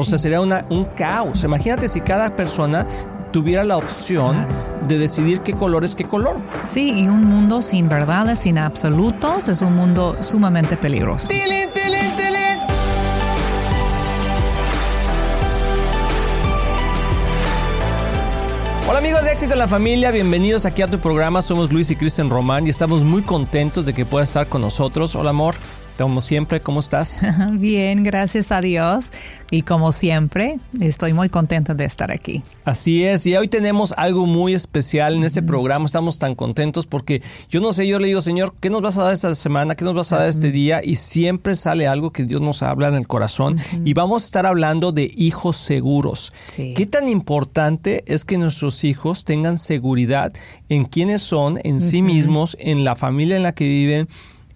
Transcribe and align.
O 0.00 0.04
sea, 0.06 0.16
sería 0.16 0.40
una, 0.40 0.64
un 0.70 0.86
caos. 0.86 1.44
Imagínate 1.44 1.86
si 1.86 2.00
cada 2.00 2.34
persona 2.34 2.86
tuviera 3.32 3.64
la 3.64 3.76
opción 3.76 4.46
de 4.88 4.96
decidir 4.96 5.42
qué 5.42 5.52
color 5.52 5.84
es 5.84 5.94
qué 5.94 6.04
color. 6.04 6.36
Sí, 6.68 7.02
y 7.02 7.08
un 7.08 7.24
mundo 7.24 7.60
sin 7.60 7.86
verdades, 7.86 8.38
sin 8.40 8.56
absolutos, 8.56 9.48
es 9.48 9.60
un 9.60 9.76
mundo 9.76 10.16
sumamente 10.22 10.78
peligroso. 10.78 11.28
Hola 18.88 18.98
amigos 18.98 19.22
de 19.22 19.32
Éxito 19.32 19.52
en 19.52 19.58
la 19.58 19.68
Familia, 19.68 20.10
bienvenidos 20.10 20.64
aquí 20.64 20.80
a 20.80 20.90
tu 20.90 20.98
programa. 20.98 21.42
Somos 21.42 21.70
Luis 21.70 21.90
y 21.90 21.96
Kristen 21.96 22.30
Román 22.30 22.66
y 22.66 22.70
estamos 22.70 23.04
muy 23.04 23.20
contentos 23.20 23.84
de 23.84 23.92
que 23.92 24.06
puedas 24.06 24.30
estar 24.30 24.48
con 24.48 24.62
nosotros. 24.62 25.14
Hola 25.14 25.30
amor 25.30 25.56
como 26.04 26.22
siempre, 26.22 26.60
¿cómo 26.60 26.80
estás? 26.80 27.30
Bien, 27.52 28.02
gracias 28.02 28.52
a 28.52 28.60
Dios. 28.60 29.10
Y 29.50 29.62
como 29.62 29.92
siempre, 29.92 30.58
estoy 30.80 31.12
muy 31.12 31.28
contenta 31.28 31.74
de 31.74 31.84
estar 31.84 32.10
aquí. 32.10 32.42
Así 32.64 33.04
es, 33.04 33.26
y 33.26 33.36
hoy 33.36 33.48
tenemos 33.48 33.92
algo 33.96 34.24
muy 34.26 34.54
especial 34.54 35.14
en 35.14 35.24
este 35.24 35.42
programa. 35.42 35.86
Estamos 35.86 36.18
tan 36.18 36.34
contentos 36.34 36.86
porque 36.86 37.20
yo 37.48 37.60
no 37.60 37.72
sé, 37.72 37.86
yo 37.86 37.98
le 37.98 38.06
digo, 38.06 38.22
Señor, 38.22 38.54
¿qué 38.60 38.70
nos 38.70 38.80
vas 38.80 38.96
a 38.96 39.04
dar 39.04 39.12
esta 39.12 39.34
semana? 39.34 39.74
¿Qué 39.74 39.84
nos 39.84 39.94
vas 39.94 40.12
a 40.12 40.18
dar 40.18 40.28
este 40.28 40.50
día? 40.50 40.80
Y 40.82 40.96
siempre 40.96 41.54
sale 41.54 41.86
algo 41.86 42.12
que 42.12 42.24
Dios 42.24 42.40
nos 42.40 42.62
habla 42.62 42.88
en 42.88 42.94
el 42.94 43.06
corazón. 43.06 43.58
Y 43.84 43.92
vamos 43.92 44.22
a 44.22 44.26
estar 44.26 44.46
hablando 44.46 44.92
de 44.92 45.10
hijos 45.16 45.56
seguros. 45.56 46.32
¿Qué 46.56 46.86
tan 46.86 47.08
importante 47.08 48.04
es 48.06 48.24
que 48.24 48.38
nuestros 48.38 48.84
hijos 48.84 49.24
tengan 49.24 49.58
seguridad 49.58 50.32
en 50.68 50.84
quiénes 50.84 51.22
son, 51.22 51.58
en 51.64 51.80
sí 51.80 52.02
mismos, 52.02 52.56
en 52.60 52.84
la 52.84 52.96
familia 52.96 53.36
en 53.36 53.42
la 53.42 53.52
que 53.52 53.66
viven? 53.66 54.08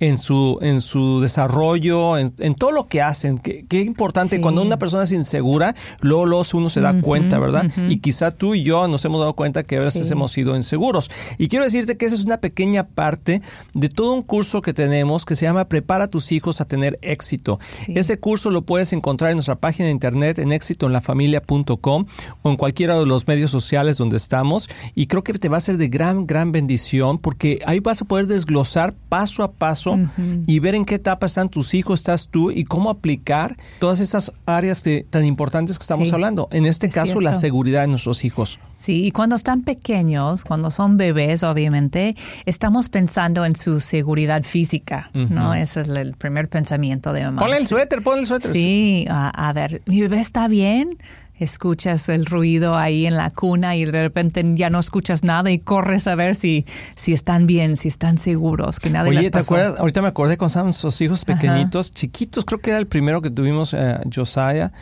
En 0.08 0.18
su, 0.18 0.58
en 0.60 0.80
su 0.80 1.20
desarrollo, 1.20 2.18
en, 2.18 2.54
todo 2.54 2.72
lo 2.72 2.86
que 2.86 3.00
hacen. 3.00 3.38
Qué, 3.38 3.80
importante, 3.80 4.40
cuando 4.40 4.62
una 4.62 4.78
persona 4.78 5.04
es 5.04 5.12
insegura, 5.12 5.74
luego, 6.00 6.26
luego 6.26 6.44
uno 6.54 6.68
se 6.68 6.80
da 6.80 7.00
cuenta, 7.00 7.38
¿verdad? 7.38 7.70
Y 7.88 7.98
quizá 7.98 8.30
tú 8.30 8.54
y 8.54 8.62
yo 8.62 8.86
nos 8.88 9.04
hemos 9.04 9.20
dado 9.20 9.34
cuenta 9.34 9.62
que 9.62 9.76
a 9.76 9.80
veces 9.80 10.10
hemos 10.10 10.32
sido 10.32 10.56
inseguros. 10.56 11.10
Y 11.38 11.48
quiero 11.48 11.64
decirte 11.64 11.96
que 11.96 12.06
esa 12.06 12.14
es 12.14 12.24
una 12.24 12.38
pequeña 12.38 12.86
parte 12.86 13.40
de 13.72 13.88
todo 13.88 14.12
un 14.12 14.22
curso 14.22 14.60
que 14.60 14.74
tenemos 14.74 15.24
que 15.24 15.34
se 15.34 15.46
llama 15.46 15.68
Prepara 15.68 16.04
a 16.04 16.08
tus 16.08 16.32
hijos 16.32 16.60
a 16.60 16.66
tener 16.66 16.98
éxito. 17.00 17.58
Ese 17.88 18.18
curso 18.18 18.50
lo 18.50 18.62
puedes 18.62 18.92
encontrar 18.92 19.30
en 19.30 19.36
nuestra 19.36 19.56
página 19.56 19.86
de 19.86 19.92
internet 19.92 20.38
en 20.38 20.52
éxitoenlafamilia.com 20.52 22.04
o 22.42 22.50
en 22.50 22.56
cualquiera 22.56 22.98
de 22.98 23.06
los 23.06 23.26
medios 23.26 23.50
sociales 23.50 23.96
donde 23.98 24.16
estamos. 24.16 24.68
Y 24.94 25.06
creo 25.06 25.24
que 25.24 25.32
te 25.34 25.48
va 25.48 25.56
a 25.56 25.60
ser 25.60 25.78
de 25.78 25.88
gran, 25.88 26.26
gran 26.26 26.52
bendición 26.52 27.18
porque 27.18 27.60
ahí 27.66 27.80
vas 27.80 28.02
a 28.02 28.04
poder 28.04 28.26
desglosar 28.26 28.94
paso 29.08 29.42
a 29.42 29.52
paso 29.52 29.93
y 30.46 30.58
ver 30.58 30.74
en 30.74 30.84
qué 30.84 30.96
etapa 30.96 31.26
están 31.26 31.48
tus 31.48 31.74
hijos, 31.74 32.00
estás 32.00 32.28
tú 32.28 32.50
y 32.50 32.64
cómo 32.64 32.90
aplicar 32.90 33.56
todas 33.78 34.00
estas 34.00 34.32
áreas 34.46 34.82
tan 35.10 35.24
importantes 35.24 35.78
que 35.78 35.82
estamos 35.82 36.12
hablando. 36.12 36.48
En 36.50 36.66
este 36.66 36.88
caso, 36.88 37.20
la 37.20 37.34
seguridad 37.34 37.82
de 37.82 37.88
nuestros 37.88 38.24
hijos. 38.24 38.58
Sí, 38.78 39.04
y 39.04 39.12
cuando 39.12 39.36
están 39.36 39.62
pequeños, 39.62 40.44
cuando 40.44 40.70
son 40.70 40.96
bebés, 40.96 41.42
obviamente, 41.42 42.16
estamos 42.44 42.88
pensando 42.88 43.44
en 43.44 43.56
su 43.56 43.80
seguridad 43.80 44.42
física, 44.42 45.10
¿no? 45.14 45.54
Ese 45.54 45.82
es 45.82 45.88
el 45.88 46.14
primer 46.14 46.48
pensamiento 46.48 47.12
de 47.12 47.24
mamá. 47.24 47.42
Ponle 47.42 47.58
el 47.58 47.66
suéter, 47.66 48.02
ponle 48.02 48.22
el 48.22 48.26
suéter. 48.26 48.52
Sí, 48.52 49.06
a 49.08 49.52
ver, 49.54 49.82
mi 49.86 50.00
bebé 50.00 50.20
está 50.20 50.48
bien 50.48 50.98
escuchas 51.38 52.08
el 52.08 52.26
ruido 52.26 52.76
ahí 52.76 53.06
en 53.06 53.16
la 53.16 53.30
cuna 53.30 53.76
y 53.76 53.84
de 53.84 54.02
repente 54.02 54.44
ya 54.54 54.70
no 54.70 54.78
escuchas 54.78 55.24
nada 55.24 55.50
y 55.50 55.58
corres 55.58 56.06
a 56.06 56.14
ver 56.14 56.34
si, 56.34 56.64
si 56.94 57.12
están 57.12 57.46
bien, 57.46 57.76
si 57.76 57.88
están 57.88 58.18
seguros, 58.18 58.78
que 58.78 58.90
nada 58.90 59.08
Oye, 59.08 59.30
¿te 59.30 59.38
acuerdas? 59.38 59.78
Ahorita 59.78 60.02
me 60.02 60.08
acordé 60.08 60.36
cuando 60.36 60.48
estaban 60.48 60.72
sus 60.72 61.00
hijos 61.00 61.24
pequeñitos, 61.24 61.90
chiquitos, 61.90 62.44
creo 62.44 62.60
que 62.60 62.70
era 62.70 62.78
el 62.78 62.86
primero 62.86 63.20
que 63.20 63.30
tuvimos, 63.30 63.74
eh, 63.74 63.98
Josiah, 64.14 64.72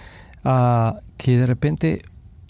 ah, 0.44 0.94
que 1.16 1.38
de 1.38 1.46
repente, 1.46 2.02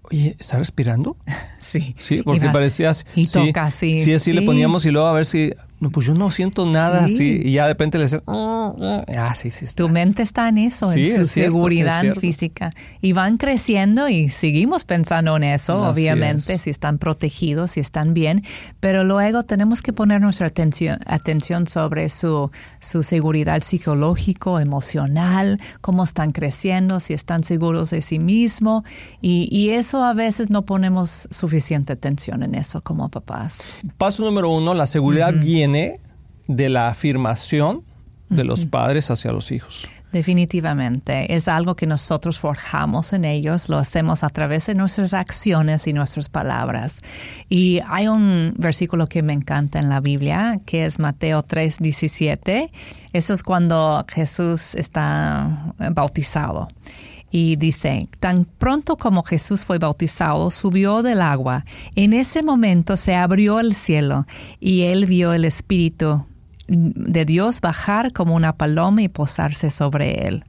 oye, 0.04 0.36
¿está 0.38 0.58
respirando? 0.58 1.16
Sí. 1.62 1.94
Sí, 1.98 2.20
porque 2.22 2.50
parecía... 2.50 2.92
Y 3.14 3.26
toca, 3.26 3.70
sí. 3.70 3.98
Sí, 4.00 4.12
así 4.12 4.34
le 4.34 4.42
poníamos 4.42 4.84
y 4.84 4.90
luego 4.90 5.06
a 5.06 5.12
ver 5.12 5.24
si 5.24 5.54
no, 5.82 5.90
pues 5.90 6.06
yo 6.06 6.14
no 6.14 6.30
siento 6.30 6.64
nada 6.64 7.06
así. 7.06 7.42
Y 7.44 7.54
ya 7.54 7.64
de 7.64 7.72
repente 7.72 7.98
le 7.98 8.04
dices, 8.04 8.22
ah, 8.28 8.72
ah, 8.80 9.04
ah 9.18 9.34
sí, 9.34 9.50
sí. 9.50 9.66
Tu 9.74 9.88
mente 9.88 10.22
está 10.22 10.48
en 10.48 10.58
eso, 10.58 10.92
en 10.92 11.12
su 11.12 11.24
seguridad 11.24 12.04
física. 12.14 12.72
Y 13.00 13.14
van 13.14 13.36
creciendo 13.36 14.08
y 14.08 14.28
seguimos 14.28 14.84
pensando 14.84 15.36
en 15.36 15.42
eso, 15.42 15.82
obviamente, 15.82 16.56
si 16.60 16.70
están 16.70 16.98
protegidos, 16.98 17.72
si 17.72 17.80
están 17.80 18.14
bien. 18.14 18.44
Pero 18.78 19.02
luego 19.02 19.42
tenemos 19.42 19.82
que 19.82 19.92
poner 19.92 20.20
nuestra 20.20 20.46
atención, 20.46 21.00
atención 21.04 21.66
sobre 21.66 22.10
su, 22.10 22.52
su 22.78 23.02
seguridad 23.02 23.60
psicológico, 23.60 24.60
emocional, 24.60 25.60
cómo 25.80 26.04
están 26.04 26.30
creciendo, 26.30 27.00
si 27.00 27.12
están 27.12 27.42
seguros 27.42 27.90
de 27.90 28.02
sí 28.02 28.20
mismos. 28.20 28.84
Y, 29.20 29.48
y 29.50 29.70
eso 29.70 30.04
a 30.04 30.14
veces 30.14 30.48
no 30.48 30.62
ponemos 30.62 31.26
suficiente 31.32 31.92
atención 31.92 32.44
en 32.44 32.54
eso 32.54 32.82
como 32.82 33.08
papás. 33.08 33.80
Paso 33.98 34.24
número 34.24 34.48
uno, 34.48 34.74
la 34.74 34.86
seguridad 34.86 35.34
viene 35.72 36.00
de 36.48 36.68
la 36.68 36.88
afirmación 36.88 37.82
de 38.28 38.44
los 38.44 38.66
padres 38.66 39.10
hacia 39.10 39.32
los 39.32 39.52
hijos. 39.52 39.88
Definitivamente, 40.12 41.34
es 41.34 41.48
algo 41.48 41.74
que 41.74 41.86
nosotros 41.86 42.38
forjamos 42.38 43.14
en 43.14 43.24
ellos, 43.24 43.70
lo 43.70 43.78
hacemos 43.78 44.22
a 44.24 44.28
través 44.28 44.66
de 44.66 44.74
nuestras 44.74 45.14
acciones 45.14 45.86
y 45.86 45.94
nuestras 45.94 46.28
palabras. 46.28 47.00
Y 47.48 47.80
hay 47.88 48.08
un 48.08 48.54
versículo 48.58 49.06
que 49.06 49.22
me 49.22 49.32
encanta 49.32 49.78
en 49.78 49.88
la 49.88 50.00
Biblia, 50.00 50.60
que 50.66 50.84
es 50.84 50.98
Mateo 50.98 51.42
3, 51.42 51.78
17. 51.78 52.70
Eso 53.14 53.32
es 53.32 53.42
cuando 53.42 54.04
Jesús 54.08 54.74
está 54.74 55.72
bautizado. 55.94 56.68
Y 57.34 57.56
dice, 57.56 58.08
tan 58.20 58.44
pronto 58.44 58.98
como 58.98 59.22
Jesús 59.22 59.64
fue 59.64 59.78
bautizado, 59.78 60.50
subió 60.50 61.02
del 61.02 61.22
agua. 61.22 61.64
En 61.96 62.12
ese 62.12 62.42
momento 62.42 62.98
se 62.98 63.14
abrió 63.14 63.58
el 63.58 63.74
cielo 63.74 64.26
y 64.60 64.82
él 64.82 65.06
vio 65.06 65.32
el 65.32 65.46
Espíritu 65.46 66.26
de 66.68 67.24
Dios 67.24 67.62
bajar 67.62 68.12
como 68.12 68.34
una 68.34 68.56
paloma 68.58 69.00
y 69.00 69.08
posarse 69.08 69.70
sobre 69.70 70.28
él. 70.28 70.44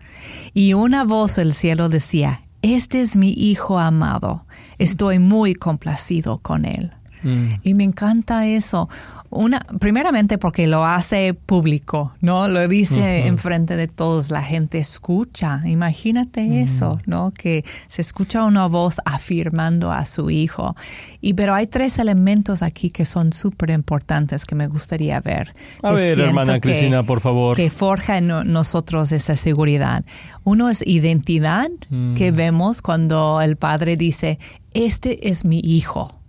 Y 0.53 0.73
una 0.73 1.05
voz 1.05 1.37
del 1.37 1.53
cielo 1.53 1.87
decía, 1.87 2.41
Este 2.61 2.99
es 2.99 3.15
mi 3.15 3.31
Hijo 3.31 3.79
amado, 3.79 4.45
estoy 4.77 5.19
muy 5.19 5.55
complacido 5.55 6.39
con 6.39 6.65
él. 6.65 6.91
Mm. 7.23 7.53
Y 7.63 7.73
me 7.73 7.83
encanta 7.83 8.45
eso. 8.45 8.89
Una, 9.29 9.65
primeramente 9.79 10.37
porque 10.37 10.67
lo 10.67 10.85
hace 10.85 11.33
público, 11.33 12.13
¿no? 12.21 12.47
Lo 12.47 12.67
dice 12.67 13.25
en 13.25 13.39
frente 13.39 13.75
de 13.75 13.87
todos, 13.87 14.29
la 14.29 14.43
gente 14.43 14.77
escucha. 14.77 15.63
Imagínate 15.65 16.61
eso, 16.61 16.99
¿no? 17.07 17.31
Que 17.31 17.65
se 17.87 18.01
escucha 18.01 18.43
una 18.43 18.67
voz 18.67 19.01
afirmando 19.05 19.91
a 19.91 20.05
su 20.05 20.29
hijo. 20.29 20.75
Y 21.19 21.33
pero 21.33 21.55
hay 21.55 21.65
tres 21.65 21.97
elementos 21.97 22.61
aquí 22.61 22.91
que 22.91 23.05
son 23.05 23.33
súper 23.33 23.71
importantes 23.71 24.45
que 24.45 24.53
me 24.53 24.67
gustaría 24.67 25.19
ver. 25.19 25.51
A 25.81 25.93
ver, 25.93 26.19
hermana 26.19 26.59
Cristina, 26.59 27.03
por 27.03 27.19
favor. 27.19 27.57
Que 27.57 27.71
forja 27.71 28.19
en 28.19 28.27
nosotros 28.27 29.11
esa 29.11 29.35
seguridad. 29.35 30.05
Uno 30.43 30.69
es 30.69 30.85
identidad, 30.85 31.69
que 32.15 32.31
mm. 32.31 32.35
vemos 32.35 32.81
cuando 32.83 33.41
el 33.41 33.55
padre 33.55 33.97
dice, 33.97 34.37
este 34.73 35.29
es 35.29 35.43
mi 35.43 35.59
hijo. 35.59 36.19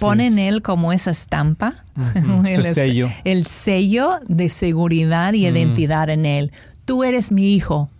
Ponen 0.00 0.38
él 0.38 0.62
como 0.62 0.92
esa 0.92 1.10
estampa, 1.10 1.84
el, 2.46 2.64
sello. 2.64 3.08
el 3.24 3.46
sello 3.46 4.20
de 4.28 4.48
seguridad 4.48 5.32
y 5.32 5.46
identidad 5.46 6.08
en 6.10 6.26
él. 6.26 6.52
Tú 6.84 7.04
eres 7.04 7.32
mi 7.32 7.54
hijo, 7.54 7.90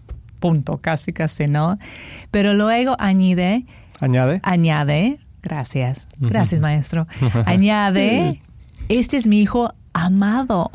punto, 0.40 0.78
casi 0.78 1.12
casi, 1.12 1.46
¿no? 1.46 1.78
Pero 2.30 2.54
luego 2.54 2.96
añade, 2.98 3.66
añade, 4.00 4.40
añade, 4.42 5.20
gracias, 5.42 6.08
gracias 6.18 6.60
maestro, 6.60 7.06
añade, 7.46 8.42
este 8.88 9.16
es 9.16 9.26
mi 9.26 9.40
hijo 9.40 9.72
amado. 9.92 10.70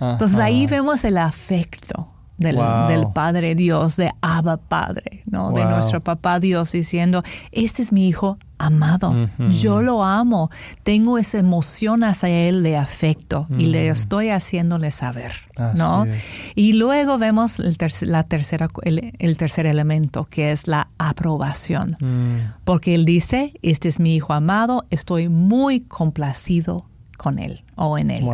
Entonces 0.00 0.38
ahí 0.38 0.66
vemos 0.66 1.04
el 1.04 1.18
afecto 1.18 2.08
del, 2.40 3.06
Padre 3.14 3.54
Dios, 3.54 3.96
de 3.96 4.10
Abba 4.22 4.56
Padre, 4.56 5.22
¿no? 5.26 5.52
De 5.52 5.64
nuestro 5.64 6.00
Papá 6.00 6.40
Dios 6.40 6.72
diciendo, 6.72 7.22
este 7.52 7.82
es 7.82 7.92
mi 7.92 8.08
hijo 8.08 8.38
amado, 8.58 9.14
yo 9.48 9.80
lo 9.80 10.04
amo, 10.04 10.50
tengo 10.82 11.16
esa 11.16 11.38
emoción 11.38 12.04
hacia 12.04 12.28
él 12.28 12.62
de 12.62 12.76
afecto 12.76 13.46
y 13.56 13.66
le 13.66 13.88
estoy 13.88 14.28
haciéndole 14.28 14.90
saber, 14.90 15.32
¿no? 15.76 16.06
Y 16.54 16.74
luego 16.74 17.18
vemos 17.18 17.58
el, 17.58 17.76
la 18.02 18.22
tercera, 18.22 18.68
el, 18.82 19.36
tercer 19.36 19.66
elemento, 19.66 20.26
que 20.26 20.50
es 20.50 20.66
la 20.66 20.88
aprobación, 20.98 21.96
mm. 22.00 22.64
porque 22.64 22.94
él 22.94 23.04
dice, 23.04 23.52
este 23.62 23.88
es 23.88 24.00
mi 24.00 24.14
hijo 24.14 24.32
amado, 24.32 24.84
estoy 24.90 25.28
muy 25.28 25.80
complacido 25.80 26.86
con 27.16 27.38
él 27.38 27.64
o 27.76 27.98
en 27.98 28.10
él. 28.10 28.24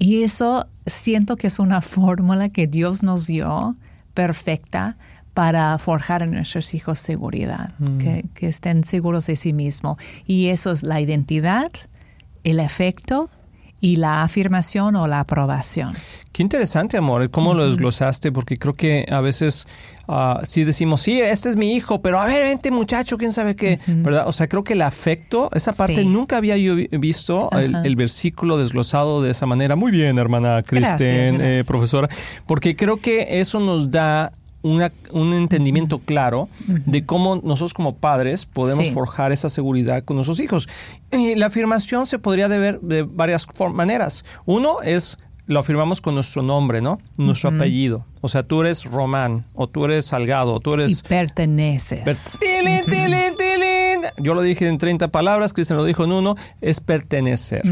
Y 0.00 0.22
eso 0.22 0.66
siento 0.86 1.36
que 1.36 1.46
es 1.46 1.58
una 1.58 1.82
fórmula 1.82 2.48
que 2.48 2.66
Dios 2.66 3.02
nos 3.02 3.26
dio 3.26 3.74
perfecta 4.14 4.96
para 5.34 5.76
forjar 5.76 6.22
en 6.22 6.30
nuestros 6.30 6.72
hijos 6.72 6.98
seguridad, 6.98 7.74
mm. 7.78 7.98
que, 7.98 8.48
estén 8.48 8.82
seguros 8.82 9.26
de 9.26 9.36
sí 9.36 9.52
mismos. 9.52 9.98
Y 10.26 10.46
eso 10.46 10.72
es 10.72 10.82
la 10.82 11.02
identidad, 11.02 11.70
el 12.44 12.60
afecto 12.60 13.28
y 13.80 13.96
la 13.96 14.22
afirmación 14.22 14.96
o 14.96 15.06
la 15.06 15.20
aprobación. 15.20 15.94
Qué 16.32 16.42
interesante, 16.42 16.96
amor, 16.96 17.28
cómo 17.30 17.54
lo 17.54 17.66
desglosaste, 17.66 18.30
porque 18.30 18.56
creo 18.56 18.72
que 18.74 19.06
a 19.10 19.20
veces 19.20 19.66
uh, 20.06 20.44
sí 20.44 20.64
decimos, 20.64 21.00
sí, 21.00 21.20
este 21.20 21.48
es 21.48 21.56
mi 21.56 21.74
hijo, 21.74 22.02
pero 22.02 22.20
a 22.20 22.26
ver, 22.26 22.44
vente 22.44 22.70
muchacho, 22.70 23.18
quién 23.18 23.32
sabe 23.32 23.56
qué, 23.56 23.80
¿verdad? 23.86 24.28
O 24.28 24.32
sea, 24.32 24.46
creo 24.46 24.62
que 24.62 24.74
el 24.74 24.82
afecto, 24.82 25.50
esa 25.54 25.72
parte 25.72 26.04
nunca 26.04 26.36
había 26.36 26.56
yo 26.56 26.76
visto 26.76 27.50
el, 27.52 27.96
versículo 27.96 28.58
desglosado 28.58 29.22
de 29.22 29.30
esa 29.30 29.46
manera. 29.46 29.76
Muy 29.76 29.90
bien, 29.90 30.18
hermana 30.18 30.62
Kristen, 30.62 31.40
eh, 31.40 31.64
profesora, 31.66 32.08
porque 32.46 32.76
creo 32.76 32.98
que 32.98 33.40
eso 33.40 33.58
nos 33.58 33.90
da 33.90 34.32
un 34.62 35.32
entendimiento 35.32 35.98
claro 35.98 36.48
de 36.66 37.04
cómo 37.04 37.36
nosotros 37.36 37.74
como 37.74 37.96
padres 37.96 38.46
podemos 38.46 38.90
forjar 38.90 39.32
esa 39.32 39.48
seguridad 39.48 40.04
con 40.04 40.16
nuestros 40.16 40.40
hijos. 40.40 40.68
Y 41.10 41.34
la 41.34 41.46
afirmación 41.46 42.06
se 42.06 42.18
podría 42.18 42.48
deber 42.48 42.80
de 42.80 43.02
varias 43.02 43.46
maneras. 43.72 44.24
Uno 44.46 44.82
es 44.82 45.16
lo 45.46 45.58
afirmamos 45.58 46.00
con 46.00 46.14
nuestro 46.14 46.42
nombre, 46.42 46.80
¿no? 46.80 47.00
Nuestro 47.18 47.50
apellido. 47.50 48.06
O 48.20 48.28
sea, 48.28 48.44
tú 48.44 48.60
eres 48.60 48.84
Román, 48.84 49.44
o 49.54 49.66
tú 49.66 49.84
eres 49.84 50.04
Salgado, 50.06 50.54
o 50.54 50.60
tú 50.60 50.74
eres... 50.74 51.00
Y 51.00 51.08
perteneces. 51.08 52.38
Yo 54.18 54.34
lo 54.34 54.42
dije 54.42 54.68
en 54.68 54.78
30 54.78 55.08
palabras, 55.08 55.52
Cristian 55.52 55.76
lo 55.76 55.84
dijo 55.84 56.04
en 56.04 56.12
uno, 56.12 56.36
es 56.60 56.80
pertenecer. 56.80 57.62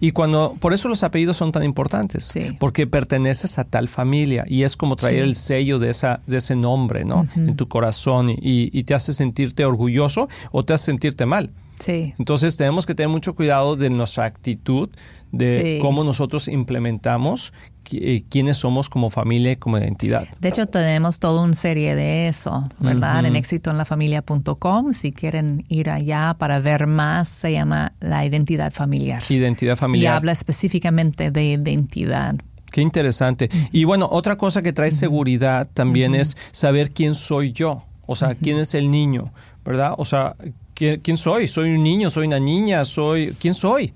Y 0.00 0.12
cuando, 0.12 0.56
por 0.60 0.72
eso 0.72 0.88
los 0.88 1.02
apellidos 1.02 1.36
son 1.36 1.52
tan 1.52 1.64
importantes, 1.64 2.32
porque 2.58 2.86
perteneces 2.86 3.58
a 3.58 3.64
tal 3.64 3.88
familia 3.88 4.44
y 4.48 4.62
es 4.62 4.76
como 4.76 4.96
traer 4.96 5.22
el 5.22 5.34
sello 5.34 5.78
de, 5.78 5.90
esa, 5.90 6.20
de 6.26 6.38
ese 6.38 6.56
nombre, 6.56 7.04
¿no? 7.04 7.26
En 7.36 7.56
tu 7.56 7.68
corazón 7.68 8.30
y, 8.30 8.36
y 8.42 8.84
te 8.84 8.94
hace 8.94 9.14
sentirte 9.14 9.64
orgulloso 9.64 10.28
o 10.52 10.64
te 10.64 10.74
hace 10.74 10.86
sentirte 10.86 11.26
mal. 11.26 11.50
Sí. 11.78 12.14
Entonces 12.18 12.56
tenemos 12.56 12.86
que 12.86 12.94
tener 12.94 13.08
mucho 13.08 13.34
cuidado 13.34 13.76
de 13.76 13.90
nuestra 13.90 14.24
actitud, 14.24 14.88
de 15.32 15.78
cómo 15.82 16.04
nosotros 16.04 16.48
implementamos 16.48 17.52
eh, 17.92 18.22
quiénes 18.28 18.56
somos 18.56 18.88
como 18.88 19.10
familia 19.10 19.52
y 19.52 19.56
como 19.56 19.78
identidad. 19.78 20.26
De 20.40 20.48
hecho, 20.48 20.66
tenemos 20.66 21.20
toda 21.20 21.42
una 21.42 21.54
serie 21.54 21.94
de 21.94 22.28
eso, 22.28 22.68
¿verdad? 22.80 23.24
En 23.24 23.36
exitoenlafamilia.com, 23.36 24.92
si 24.92 25.12
quieren 25.12 25.64
ir 25.68 25.90
allá 25.90 26.34
para 26.38 26.58
ver 26.58 26.86
más, 26.86 27.28
se 27.28 27.52
llama 27.52 27.92
la 28.00 28.24
identidad 28.24 28.72
familiar. 28.72 29.22
Identidad 29.28 29.76
familiar. 29.76 30.14
Y 30.14 30.16
habla 30.16 30.32
específicamente 30.32 31.30
de 31.30 31.44
identidad. 31.44 32.36
Qué 32.70 32.80
interesante. 32.82 33.48
Y 33.72 33.84
bueno, 33.84 34.08
otra 34.10 34.36
cosa 34.36 34.62
que 34.62 34.72
trae 34.72 34.90
seguridad 34.90 35.68
también 35.72 36.14
es 36.14 36.36
saber 36.50 36.90
quién 36.90 37.14
soy 37.14 37.52
yo, 37.52 37.84
o 38.06 38.16
sea, 38.16 38.34
quién 38.34 38.58
es 38.58 38.74
el 38.74 38.90
niño, 38.90 39.32
¿verdad? 39.64 39.94
O 39.96 40.04
sea, 40.04 40.34
¿quién, 40.76 41.16
soy? 41.16 41.48
¿Soy 41.48 41.70
un 41.70 41.82
niño? 41.82 42.10
¿Soy 42.10 42.26
una 42.26 42.38
niña? 42.38 42.84
¿Soy 42.84 43.34
quién 43.40 43.54
soy? 43.54 43.92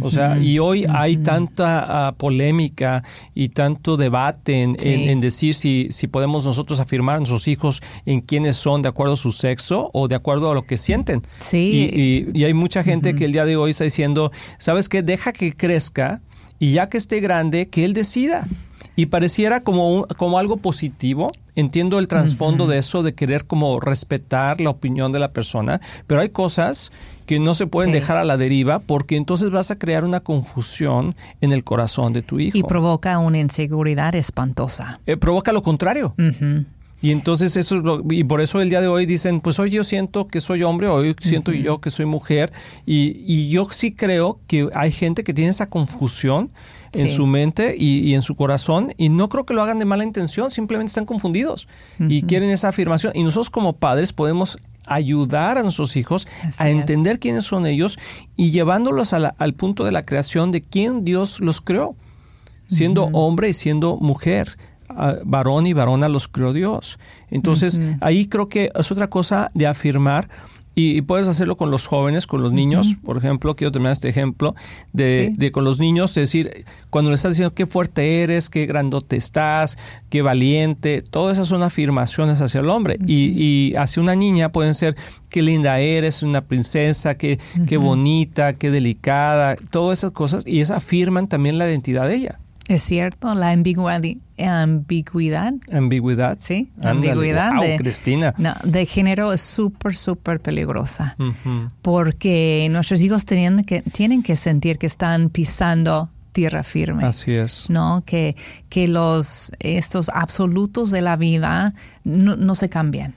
O 0.00 0.10
sea, 0.10 0.38
y 0.38 0.60
hoy 0.60 0.86
hay 0.88 1.16
tanta 1.16 2.06
ah, 2.06 2.12
polémica 2.12 3.02
y 3.34 3.48
tanto 3.48 3.96
debate 3.96 4.62
en, 4.62 5.20
decir 5.20 5.56
si, 5.56 5.88
si 5.90 6.06
podemos 6.06 6.44
nosotros 6.44 6.78
afirmar 6.78 7.16
a 7.16 7.18
nuestros 7.18 7.48
hijos 7.48 7.82
en 8.06 8.20
quiénes 8.20 8.54
son 8.54 8.82
de 8.82 8.88
acuerdo 8.88 9.14
a 9.14 9.16
su 9.16 9.32
sexo 9.32 9.90
o 9.92 10.06
de 10.06 10.14
acuerdo 10.14 10.52
a 10.52 10.54
lo 10.54 10.66
que 10.66 10.78
sienten. 10.78 11.22
Sí. 11.40 11.90
Y, 12.32 12.44
hay 12.44 12.54
mucha 12.54 12.84
gente 12.84 13.16
que 13.16 13.24
el 13.24 13.32
día 13.32 13.44
de 13.44 13.56
hoy 13.56 13.72
está 13.72 13.82
diciendo, 13.82 14.30
¿sabes 14.56 14.88
qué? 14.88 15.02
Deja 15.02 15.32
que 15.32 15.52
crezca 15.52 16.20
y 16.60 16.74
ya 16.74 16.88
que 16.88 16.98
esté 16.98 17.18
grande, 17.18 17.68
que 17.68 17.84
él 17.84 17.92
decida. 17.92 18.46
Y 18.94 19.06
pareciera 19.06 19.64
como, 19.64 20.06
como 20.16 20.38
algo 20.38 20.58
positivo. 20.58 21.32
Entiendo 21.54 21.98
el 21.98 22.08
trasfondo 22.08 22.66
de 22.66 22.78
eso, 22.78 23.02
de 23.02 23.14
querer 23.14 23.44
como 23.44 23.78
respetar 23.78 24.60
la 24.60 24.70
opinión 24.70 25.12
de 25.12 25.18
la 25.18 25.32
persona, 25.32 25.80
pero 26.06 26.22
hay 26.22 26.30
cosas 26.30 26.92
que 27.26 27.38
no 27.38 27.54
se 27.54 27.66
pueden 27.66 27.92
dejar 27.92 28.16
a 28.16 28.24
la 28.24 28.36
deriva 28.36 28.78
porque 28.78 29.16
entonces 29.16 29.50
vas 29.50 29.70
a 29.70 29.76
crear 29.76 30.04
una 30.04 30.20
confusión 30.20 31.14
en 31.40 31.52
el 31.52 31.64
corazón 31.64 32.12
de 32.12 32.22
tu 32.22 32.40
hijo. 32.40 32.56
Y 32.56 32.62
provoca 32.62 33.18
una 33.18 33.38
inseguridad 33.38 34.14
espantosa. 34.14 35.00
Eh, 35.06 35.16
provoca 35.16 35.52
lo 35.52 35.62
contrario. 35.62 36.14
Y 37.02 37.10
entonces 37.10 37.56
eso 37.56 38.02
y 38.10 38.22
por 38.24 38.40
eso 38.40 38.60
el 38.60 38.70
día 38.70 38.80
de 38.80 38.86
hoy 38.86 39.06
dicen, 39.06 39.40
pues 39.40 39.58
hoy 39.58 39.70
yo 39.70 39.82
siento 39.82 40.28
que 40.28 40.40
soy 40.40 40.62
hombre, 40.62 40.86
hoy 40.86 41.16
siento 41.20 41.52
yo 41.52 41.80
que 41.80 41.90
soy 41.90 42.06
mujer. 42.06 42.52
Y, 42.86 43.16
y, 43.26 43.50
yo 43.50 43.66
sí 43.70 43.92
creo 43.92 44.38
que 44.46 44.68
hay 44.72 44.92
gente 44.92 45.24
que 45.24 45.34
tiene 45.34 45.50
esa 45.50 45.66
confusión 45.66 46.50
en 46.92 47.10
su 47.10 47.26
mente 47.26 47.74
y, 47.76 48.14
en 48.14 48.22
su 48.22 48.36
corazón 48.36 48.92
y 48.96 49.08
no 49.08 49.28
creo 49.28 49.44
que 49.44 49.54
lo 49.54 49.62
hagan 49.62 49.78
de 49.78 49.84
mala 49.84 50.04
intención, 50.04 50.50
simplemente 50.50 50.90
están 50.90 51.06
confundidos 51.06 51.68
y 51.98 52.22
quieren 52.22 52.50
esa 52.50 52.68
afirmación. 52.68 53.12
Y 53.14 53.22
nosotros 53.22 53.50
como 53.50 53.74
padres 53.74 54.12
podemos 54.12 54.58
ayudar 54.86 55.58
a 55.58 55.62
nuestros 55.62 55.96
hijos 55.96 56.26
a 56.58 56.68
entender 56.68 57.18
quiénes 57.18 57.44
son 57.44 57.66
ellos 57.66 57.98
y 58.36 58.50
llevándolos 58.50 59.12
al 59.12 59.54
punto 59.54 59.84
de 59.84 59.92
la 59.92 60.04
creación 60.04 60.50
de 60.50 60.60
quién 60.60 61.04
Dios 61.04 61.40
los 61.40 61.60
creó, 61.60 61.96
siendo 62.66 63.04
hombre 63.12 63.48
y 63.48 63.54
siendo 63.54 63.96
mujer. 63.96 64.56
varón 65.24 65.66
y 65.66 65.72
varona 65.72 66.08
los 66.08 66.28
creó 66.28 66.52
Dios. 66.52 66.98
Entonces, 67.30 67.80
ahí 68.00 68.26
creo 68.26 68.48
que 68.48 68.70
es 68.74 68.92
otra 68.92 69.08
cosa 69.08 69.50
de 69.54 69.66
afirmar 69.66 70.28
y, 70.74 71.02
puedes 71.02 71.28
hacerlo 71.28 71.56
con 71.56 71.70
los 71.70 71.86
jóvenes, 71.86 72.26
con 72.26 72.42
los 72.42 72.52
niños, 72.52 72.96
por 73.04 73.16
ejemplo, 73.16 73.54
quiero 73.56 73.72
terminar 73.72 73.92
este 73.92 74.08
ejemplo, 74.08 74.54
de, 74.92 75.30
de, 75.36 75.52
con 75.52 75.64
los 75.64 75.78
niños, 75.80 76.10
es 76.10 76.24
decir, 76.24 76.64
cuando 76.90 77.10
le 77.10 77.16
estás 77.16 77.32
diciendo 77.32 77.52
qué 77.52 77.66
fuerte 77.66 78.22
eres, 78.22 78.48
qué 78.48 78.66
grandote 78.66 79.16
estás, 79.16 79.78
qué 80.08 80.22
valiente, 80.22 81.02
todas 81.02 81.36
esas 81.36 81.48
son 81.48 81.62
afirmaciones 81.62 82.40
hacia 82.40 82.60
el 82.60 82.70
hombre. 82.70 82.98
y, 83.06 83.34
y, 83.36 83.74
hacia 83.76 84.02
una 84.02 84.14
niña 84.14 84.50
pueden 84.50 84.74
ser 84.74 84.96
qué 85.28 85.42
linda 85.42 85.78
eres, 85.80 86.22
una 86.22 86.42
princesa, 86.42 87.16
qué, 87.16 87.38
qué 87.66 87.76
bonita, 87.76 88.54
qué 88.54 88.70
delicada, 88.70 89.56
todas 89.56 89.98
esas 89.98 90.12
cosas, 90.12 90.44
y 90.46 90.60
esas 90.60 90.78
afirman 90.78 91.28
también 91.28 91.58
la 91.58 91.68
identidad 91.68 92.08
de 92.08 92.16
ella. 92.16 92.38
Es 92.68 92.82
cierto, 92.82 93.34
la 93.34 93.50
ambigüedad. 93.50 94.02
Ambigüedad. 94.46 95.52
Ambigüedad. 95.72 96.38
Sí, 96.40 96.70
ambigüedad. 96.82 97.52
de, 97.60 97.76
Cristina. 97.76 98.34
de 98.64 98.86
género 98.86 99.32
es 99.32 99.40
súper, 99.40 99.94
súper 99.94 100.40
peligrosa. 100.40 101.16
Porque 101.82 102.68
nuestros 102.70 103.00
hijos 103.02 103.24
tienen 103.24 103.64
que, 103.64 103.82
tienen 103.82 104.22
que 104.22 104.36
sentir 104.36 104.78
que 104.78 104.86
están 104.86 105.30
pisando 105.30 106.10
tierra 106.32 106.64
firme. 106.64 107.04
Así 107.04 107.32
es. 107.32 107.68
¿No? 107.68 108.02
Que, 108.04 108.34
que 108.68 108.88
los, 108.88 109.52
estos 109.60 110.08
absolutos 110.08 110.90
de 110.90 111.02
la 111.02 111.16
vida 111.16 111.74
no, 112.04 112.54
se 112.54 112.68
cambian. 112.68 113.14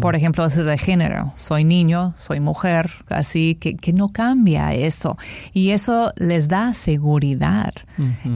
Por 0.00 0.16
ejemplo, 0.16 0.44
ese 0.44 0.64
de 0.64 0.76
género. 0.78 1.32
Soy 1.36 1.64
niño, 1.64 2.14
soy 2.16 2.40
mujer, 2.40 2.90
así 3.08 3.56
que, 3.60 3.76
que 3.76 3.92
no 3.92 4.08
cambia 4.08 4.72
eso. 4.72 5.16
Y 5.52 5.70
eso 5.70 6.12
les 6.16 6.48
da 6.48 6.74
seguridad. 6.74 7.72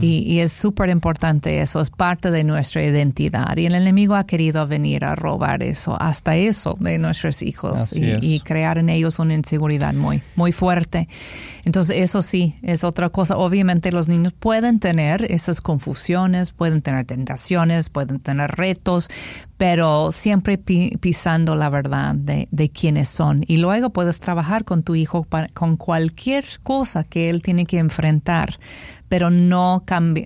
y, 0.01 0.39
es 0.39 0.53
súper 0.53 0.89
importante 0.89 1.59
eso, 1.59 1.81
es 1.81 1.89
parte 1.89 2.31
de 2.31 2.43
nuestra 2.43 2.83
identidad. 2.83 3.57
Y 3.57 3.65
el 3.65 3.75
enemigo 3.75 4.15
ha 4.15 4.25
querido 4.25 4.65
venir 4.67 5.03
a 5.03 5.15
robar 5.15 5.63
eso, 5.63 5.99
hasta 5.99 6.37
eso 6.37 6.77
de 6.79 6.97
nuestros 6.97 7.41
hijos 7.41 7.93
y, 7.93 8.15
y, 8.21 8.39
crear 8.41 8.77
en 8.77 8.89
ellos 8.89 9.19
una 9.19 9.33
inseguridad 9.33 9.93
muy, 9.93 10.21
muy 10.35 10.51
fuerte. 10.51 11.09
Entonces, 11.65 11.97
eso 11.97 12.21
sí, 12.21 12.55
es 12.61 12.83
otra 12.83 13.09
cosa. 13.09 13.37
Obviamente 13.37 13.91
los 13.91 14.07
niños 14.07 14.18
pueden 14.39 14.79
tener 14.79 15.31
esas 15.31 15.61
confusiones, 15.61 16.51
pueden 16.51 16.81
tener 16.81 17.05
tentaciones, 17.05 17.89
pueden 17.89 18.19
tener 18.19 18.51
retos, 18.51 19.09
pero 19.57 20.11
siempre 20.11 20.57
pisando 20.57 21.55
la 21.55 21.69
verdad 21.69 22.15
de, 22.15 22.47
de, 22.51 22.69
quiénes 22.69 23.09
son. 23.09 23.43
Y 23.47 23.57
luego 23.57 23.89
puedes 23.89 24.19
trabajar 24.19 24.65
con 24.65 24.83
tu 24.83 24.95
hijo 24.95 25.25
con 25.53 25.77
cualquier 25.77 26.45
cosa 26.63 27.03
que 27.03 27.29
él 27.29 27.43
tiene 27.43 27.65
que 27.65 27.77
enfrentar, 27.77 28.57
pero 29.07 29.29
no 29.29 29.83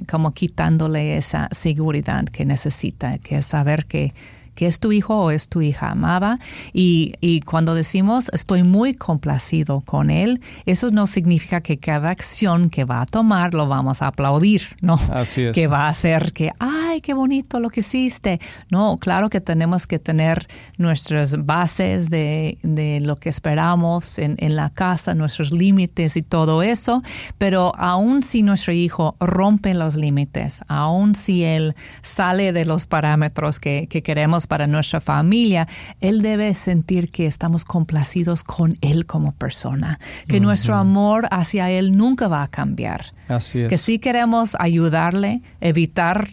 como 0.09 0.33
quitándole 0.33 1.17
esa 1.17 1.47
seguridad 1.51 2.25
que 2.25 2.45
necesita, 2.45 3.17
que 3.17 3.37
es 3.37 3.45
saber 3.45 3.85
que 3.85 4.13
que 4.55 4.67
es 4.67 4.79
tu 4.79 4.91
hijo 4.91 5.19
o 5.19 5.31
es 5.31 5.47
tu 5.47 5.61
hija 5.61 5.89
amada. 5.89 6.39
Y, 6.73 7.13
y, 7.21 7.41
cuando 7.41 7.75
decimos 7.75 8.29
estoy 8.33 8.63
muy 8.63 8.93
complacido 8.93 9.81
con 9.81 10.09
él, 10.09 10.41
eso 10.65 10.89
no 10.91 11.07
significa 11.07 11.61
que 11.61 11.77
cada 11.77 12.09
acción 12.09 12.69
que 12.69 12.85
va 12.85 13.01
a 13.01 13.05
tomar 13.05 13.53
lo 13.53 13.67
vamos 13.67 14.01
a 14.01 14.07
aplaudir, 14.07 14.61
¿no? 14.81 14.99
Así 15.11 15.43
es. 15.43 15.55
Que 15.55 15.67
va 15.67 15.85
a 15.85 15.89
hacer 15.89 16.33
que, 16.33 16.51
ay, 16.59 17.01
qué 17.01 17.13
bonito 17.13 17.59
lo 17.59 17.69
que 17.69 17.81
hiciste. 17.81 18.39
No, 18.69 18.97
claro 18.97 19.29
que 19.29 19.41
tenemos 19.41 19.87
que 19.87 19.99
tener 19.99 20.47
nuestras 20.77 21.45
bases 21.45 22.09
de, 22.09 22.57
de 22.63 22.99
lo 22.99 23.15
que 23.15 23.29
esperamos 23.29 24.19
en, 24.19 24.35
en 24.39 24.55
la 24.55 24.69
casa, 24.69 25.15
nuestros 25.15 25.51
límites 25.51 26.15
y 26.17 26.21
todo 26.21 26.63
eso, 26.63 27.01
pero 27.37 27.71
aún 27.75 28.23
si 28.23 28.43
nuestro 28.43 28.73
hijo 28.73 29.15
rompe 29.19 29.73
los 29.73 29.95
límites, 29.95 30.63
aún 30.67 31.15
si 31.15 31.43
él 31.43 31.75
sale 32.01 32.53
de 32.53 32.65
los 32.65 32.85
parámetros 32.85 33.59
que, 33.59 33.87
que 33.89 34.03
queremos 34.03 34.42
para 34.47 34.67
nuestra 34.67 35.01
familia, 35.01 35.67
Él 36.01 36.21
debe 36.21 36.53
sentir 36.53 37.11
que 37.11 37.25
estamos 37.25 37.65
complacidos 37.65 38.43
con 38.43 38.77
Él 38.81 39.05
como 39.05 39.31
persona, 39.33 39.99
que 40.27 40.39
nuestro 40.39 40.75
amor 40.75 41.27
hacia 41.31 41.69
Él 41.69 41.95
nunca 41.95 42.27
va 42.27 42.43
a 42.43 42.47
cambiar. 42.47 43.13
Así 43.27 43.61
es. 43.61 43.69
Que 43.69 43.77
si 43.77 43.99
queremos 43.99 44.55
ayudarle, 44.59 45.41
evitar 45.61 46.29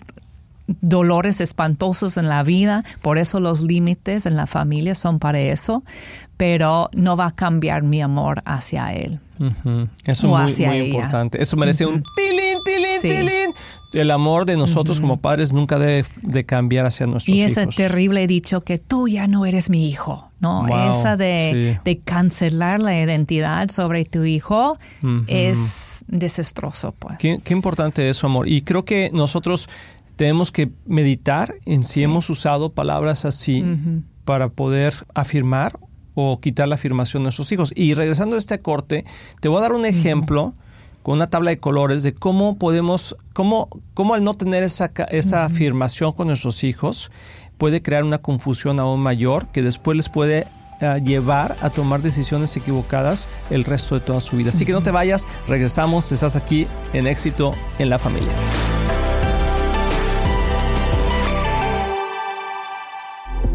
dolores 0.81 1.41
espantosos 1.41 2.17
en 2.17 2.29
la 2.29 2.43
vida, 2.43 2.85
por 3.03 3.19
eso 3.19 3.41
los 3.41 3.61
límites 3.61 4.27
en 4.27 4.37
la 4.37 4.47
familia 4.47 4.95
son 4.95 5.19
para 5.19 5.41
eso, 5.41 5.83
pero 6.37 6.89
no 6.93 7.17
va 7.17 7.27
a 7.27 7.31
cambiar 7.33 7.83
mi 7.83 8.01
amor 8.01 8.43
hacia 8.45 8.93
él. 8.93 9.19
Eso 10.05 10.39
es 10.39 10.59
muy, 10.59 10.77
importante. 10.79 11.43
Eso 11.43 11.57
merece 11.57 11.87
un 11.87 12.03
tilín, 12.17 12.59
tilín, 12.65 13.17
tilín 13.17 13.55
el 13.93 14.11
amor 14.11 14.47
de 14.47 14.57
nosotros 14.57 15.01
como 15.01 15.19
padres 15.19 15.53
nunca 15.53 15.79
debe 15.79 16.05
de 16.23 16.45
cambiar 16.45 16.87
hacia 16.87 17.07
nuestros 17.07 17.37
hijos. 17.37 17.57
Y 17.57 17.61
ese 17.61 17.67
terrible 17.67 18.27
dicho 18.27 18.61
que 18.61 18.79
tú 18.79 19.09
ya 19.09 19.27
no 19.27 19.47
eres 19.47 19.71
mi 19.71 19.89
hijo, 19.89 20.27
¿no? 20.39 20.67
Esa 20.69 21.17
de, 21.17 22.01
cancelar 22.05 22.81
la 22.81 22.99
identidad 22.99 23.69
sobre 23.71 24.05
tu 24.05 24.25
hijo 24.25 24.77
es 25.27 26.05
desastroso, 26.09 26.95
pues. 26.99 27.19
Qué, 27.19 27.41
importante 27.49 28.09
eso, 28.09 28.27
amor. 28.27 28.49
Y 28.49 28.63
creo 28.63 28.85
que 28.85 29.11
nosotros 29.13 29.69
tenemos 30.17 30.53
que 30.53 30.71
meditar 30.87 31.55
en 31.67 31.83
si 31.83 32.03
hemos 32.03 32.31
usado 32.31 32.73
palabras 32.73 33.25
así 33.25 33.65
para 34.25 34.49
poder 34.49 34.95
afirmar 35.15 35.79
o 36.15 36.41
quitar 36.41 36.69
la 36.69 36.75
afirmación 36.75 37.23
de 37.23 37.25
nuestros 37.25 37.51
hijos. 37.53 37.73
Y 37.75 37.95
regresando 37.95 38.37
a 38.37 38.39
este 38.39 38.61
corte, 38.61 39.05
te 39.41 39.49
voy 39.49 39.59
a 39.59 39.63
dar 39.63 39.73
un 39.73 39.87
ejemplo 39.87 40.55
con 41.03 41.15
una 41.15 41.29
tabla 41.29 41.51
de 41.51 41.59
colores 41.59 42.03
de 42.03 42.15
cómo 42.15 42.59
podemos, 42.59 43.17
cómo, 43.33 43.69
cómo 43.95 44.15
al 44.15 44.25
no 44.25 44.35
tener 44.35 44.63
esa, 44.63 44.91
esa 45.11 45.45
afirmación 45.45 46.13
con 46.13 46.29
nuestros 46.29 46.65
hijos 46.65 47.11
puede 47.59 47.83
crear 47.83 48.05
una 48.05 48.19
confusión 48.19 48.81
aún 48.81 49.01
mayor 49.01 49.49
que 49.49 49.63
después 49.63 49.97
les 49.97 50.09
puede 50.09 50.47
eh, 50.81 51.01
llevar 51.05 51.57
a 51.61 51.69
tomar 51.69 52.01
decisiones 52.01 52.57
equivocadas 52.57 53.29
el 53.51 53.65
resto 53.65 53.97
de 53.97 54.01
toda 54.01 54.21
su 54.21 54.37
vida. 54.37 54.49
Así 54.49 54.65
que 54.65 54.73
no 54.73 54.83
te 54.83 54.91
vayas, 54.91 55.27
regresamos, 55.47 56.11
estás 56.11 56.37
aquí 56.37 56.67
en 56.95 57.07
éxito 57.07 57.55
en 57.79 57.91
la 57.91 57.99
familia. 57.99 58.33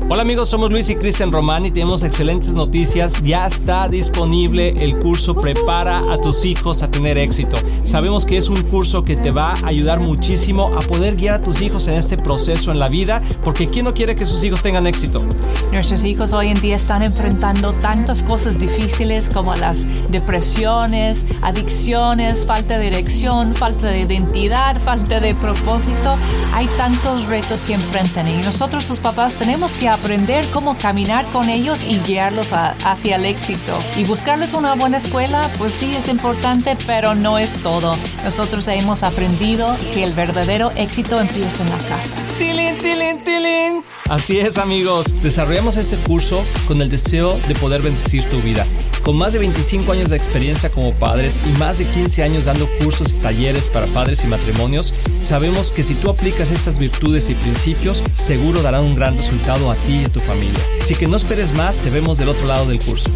Hola 0.07 0.21
amigos, 0.21 0.49
somos 0.49 0.69
Luis 0.69 0.87
y 0.91 0.95
Cristian 0.95 1.31
Román 1.31 1.65
y 1.65 1.71
tenemos 1.71 2.03
excelentes 2.03 2.53
noticias. 2.53 3.23
Ya 3.23 3.47
está 3.47 3.89
disponible 3.89 4.69
el 4.83 4.99
curso 4.99 5.33
Prepara 5.33 6.13
a 6.13 6.19
tus 6.19 6.45
hijos 6.45 6.83
a 6.83 6.91
tener 6.91 7.17
éxito. 7.17 7.57
Sabemos 7.81 8.23
que 8.23 8.37
es 8.37 8.47
un 8.47 8.61
curso 8.61 9.01
que 9.03 9.15
te 9.15 9.31
va 9.31 9.53
a 9.53 9.67
ayudar 9.67 9.99
muchísimo 9.99 10.77
a 10.77 10.81
poder 10.81 11.15
guiar 11.15 11.35
a 11.35 11.41
tus 11.41 11.59
hijos 11.63 11.87
en 11.87 11.95
este 11.95 12.17
proceso 12.17 12.71
en 12.71 12.77
la 12.77 12.87
vida, 12.87 13.23
porque 13.43 13.65
¿quién 13.65 13.85
no 13.85 13.95
quiere 13.95 14.15
que 14.15 14.27
sus 14.27 14.43
hijos 14.43 14.61
tengan 14.61 14.85
éxito? 14.85 15.25
Nuestros 15.71 16.05
hijos 16.05 16.33
hoy 16.33 16.49
en 16.49 16.61
día 16.61 16.75
están 16.75 17.01
enfrentando 17.01 17.73
tantas 17.73 18.21
cosas 18.21 18.59
difíciles 18.59 19.31
como 19.31 19.55
las 19.55 19.87
depresiones, 20.11 21.25
adicciones, 21.41 22.45
falta 22.45 22.77
de 22.77 22.85
dirección, 22.85 23.55
falta 23.55 23.87
de 23.87 24.01
identidad, 24.01 24.79
falta 24.79 25.19
de 25.19 25.33
propósito. 25.33 26.15
Hay 26.53 26.67
tantos 26.77 27.25
retos 27.25 27.61
que 27.61 27.73
enfrentan 27.73 28.27
y 28.27 28.37
nosotros 28.43 28.83
sus 28.83 28.99
papás 28.99 29.33
tenemos 29.33 29.71
que 29.71 29.94
aprender 29.95 30.45
cómo 30.53 30.77
caminar 30.77 31.25
con 31.33 31.49
ellos 31.49 31.79
y 31.89 31.97
guiarlos 31.99 32.49
hacia 32.53 33.15
el 33.15 33.25
éxito. 33.25 33.77
Y 33.97 34.03
buscarles 34.03 34.53
una 34.53 34.75
buena 34.75 34.97
escuela, 34.97 35.49
pues 35.57 35.73
sí 35.73 35.93
es 35.95 36.07
importante, 36.07 36.77
pero 36.85 37.15
no 37.15 37.37
es 37.39 37.57
todo. 37.57 37.95
Nosotros 38.23 38.67
hemos 38.67 39.03
aprendido 39.03 39.75
que 39.93 40.03
el 40.03 40.13
verdadero 40.13 40.71
éxito 40.75 41.19
empieza 41.19 41.63
en 41.63 41.69
la 41.69 41.77
casa. 41.77 42.15
¡Tilín, 42.37 42.77
tilín, 42.77 43.23
tilín! 43.23 43.83
Así 44.09 44.37
es 44.37 44.59
amigos, 44.59 45.23
desarrollamos 45.23 45.77
este 45.77 45.97
curso 45.97 46.43
con 46.67 46.79
el 46.79 46.89
deseo 46.89 47.35
de 47.47 47.55
poder 47.55 47.81
bendecir 47.81 48.23
tu 48.29 48.39
vida. 48.41 48.63
Con 49.05 49.17
más 49.17 49.33
de 49.33 49.39
25 49.39 49.91
años 49.91 50.09
de 50.09 50.15
experiencia 50.15 50.69
como 50.69 50.91
padres 50.93 51.39
y 51.45 51.57
más 51.59 51.77
de 51.77 51.85
15 51.85 52.23
años 52.23 52.45
dando 52.45 52.67
cursos 52.79 53.11
y 53.11 53.21
talleres 53.21 53.67
para 53.67 53.85
padres 53.87 54.23
y 54.23 54.27
matrimonios, 54.27 54.93
sabemos 55.21 55.71
que 55.71 55.83
si 55.83 55.95
tú 55.95 56.09
aplicas 56.09 56.51
estas 56.51 56.79
virtudes 56.79 57.29
y 57.29 57.35
principios, 57.35 58.03
seguro 58.15 58.61
darán 58.61 58.83
un 58.83 58.95
gran 58.95 59.15
resultado 59.15 59.71
a 59.71 59.75
ti 59.85 60.01
y 60.01 60.05
a 60.05 60.09
tu 60.09 60.19
familia. 60.19 60.59
Así 60.81 60.95
que 60.95 61.05
no 61.07 61.17
esperes 61.17 61.53
más, 61.53 61.81
te 61.81 61.89
vemos 61.89 62.17
del 62.17 62.29
otro 62.29 62.47
lado 62.47 62.65
del 62.67 62.79
curso. 62.79 63.09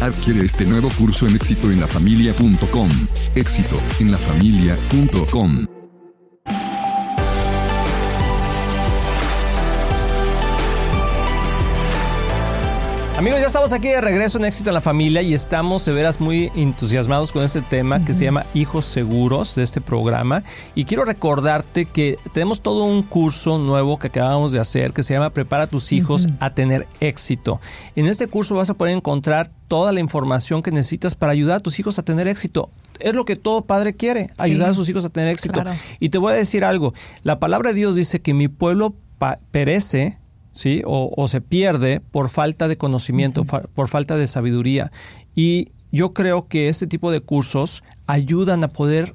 Adquiere 0.00 0.44
este 0.44 0.64
nuevo 0.64 0.90
curso 0.90 1.26
en 1.26 1.36
éxitoenlafamilia.com. 1.36 2.90
Éxitoenlafamilia.com. 3.34 5.79
Amigos, 13.20 13.40
ya 13.40 13.48
estamos 13.48 13.74
aquí 13.74 13.88
de 13.88 14.00
regreso 14.00 14.38
en 14.38 14.46
Éxito 14.46 14.70
en 14.70 14.74
la 14.74 14.80
Familia 14.80 15.20
y 15.20 15.34
estamos 15.34 15.84
de 15.84 15.92
veras 15.92 16.22
muy 16.22 16.50
entusiasmados 16.56 17.32
con 17.32 17.42
este 17.42 17.60
tema 17.60 18.02
que 18.02 18.14
se 18.14 18.24
llama 18.24 18.46
Hijos 18.54 18.86
Seguros 18.86 19.56
de 19.56 19.62
este 19.62 19.82
programa. 19.82 20.42
Y 20.74 20.86
quiero 20.86 21.04
recordarte 21.04 21.84
que 21.84 22.18
tenemos 22.32 22.62
todo 22.62 22.84
un 22.84 23.02
curso 23.02 23.58
nuevo 23.58 23.98
que 23.98 24.06
acabamos 24.06 24.52
de 24.52 24.58
hacer 24.58 24.94
que 24.94 25.02
se 25.02 25.12
llama 25.12 25.34
Prepara 25.34 25.64
a 25.64 25.66
tus 25.66 25.92
hijos 25.92 26.28
a 26.40 26.54
tener 26.54 26.88
éxito. 27.00 27.60
En 27.94 28.06
este 28.06 28.26
curso 28.26 28.54
vas 28.54 28.70
a 28.70 28.74
poder 28.74 28.96
encontrar 28.96 29.50
toda 29.68 29.92
la 29.92 30.00
información 30.00 30.62
que 30.62 30.70
necesitas 30.70 31.14
para 31.14 31.32
ayudar 31.32 31.56
a 31.56 31.60
tus 31.60 31.78
hijos 31.78 31.98
a 31.98 32.02
tener 32.02 32.26
éxito 32.26 32.70
es 33.00 33.14
lo 33.14 33.26
que 33.26 33.36
todo 33.36 33.66
padre 33.66 33.94
quiere, 33.94 34.30
ayudar 34.38 34.70
a 34.70 34.72
sus 34.72 34.88
hijos 34.88 35.04
a 35.04 35.10
tener 35.10 35.28
éxito. 35.28 35.62
Y 35.98 36.08
te 36.08 36.16
voy 36.16 36.32
a 36.32 36.36
decir 36.36 36.64
algo, 36.64 36.94
la 37.22 37.38
palabra 37.38 37.70
de 37.70 37.76
Dios 37.76 37.96
dice 37.96 38.22
que 38.22 38.32
mi 38.32 38.48
pueblo 38.48 38.94
perece 39.50 40.19
¿sí? 40.52 40.82
O, 40.84 41.26
se 41.28 41.40
pierde 41.40 42.00
por 42.00 42.28
falta 42.28 42.68
de 42.68 42.76
conocimiento, 42.76 43.44
por 43.44 43.88
falta 43.88 44.16
de 44.16 44.26
sabiduría. 44.26 44.90
Y 45.34 45.68
yo 45.92 46.12
creo 46.12 46.46
que 46.46 46.68
este 46.68 46.86
tipo 46.86 47.10
de 47.10 47.20
cursos 47.20 47.82
ayudan 48.06 48.64
a 48.64 48.68
poder 48.68 49.14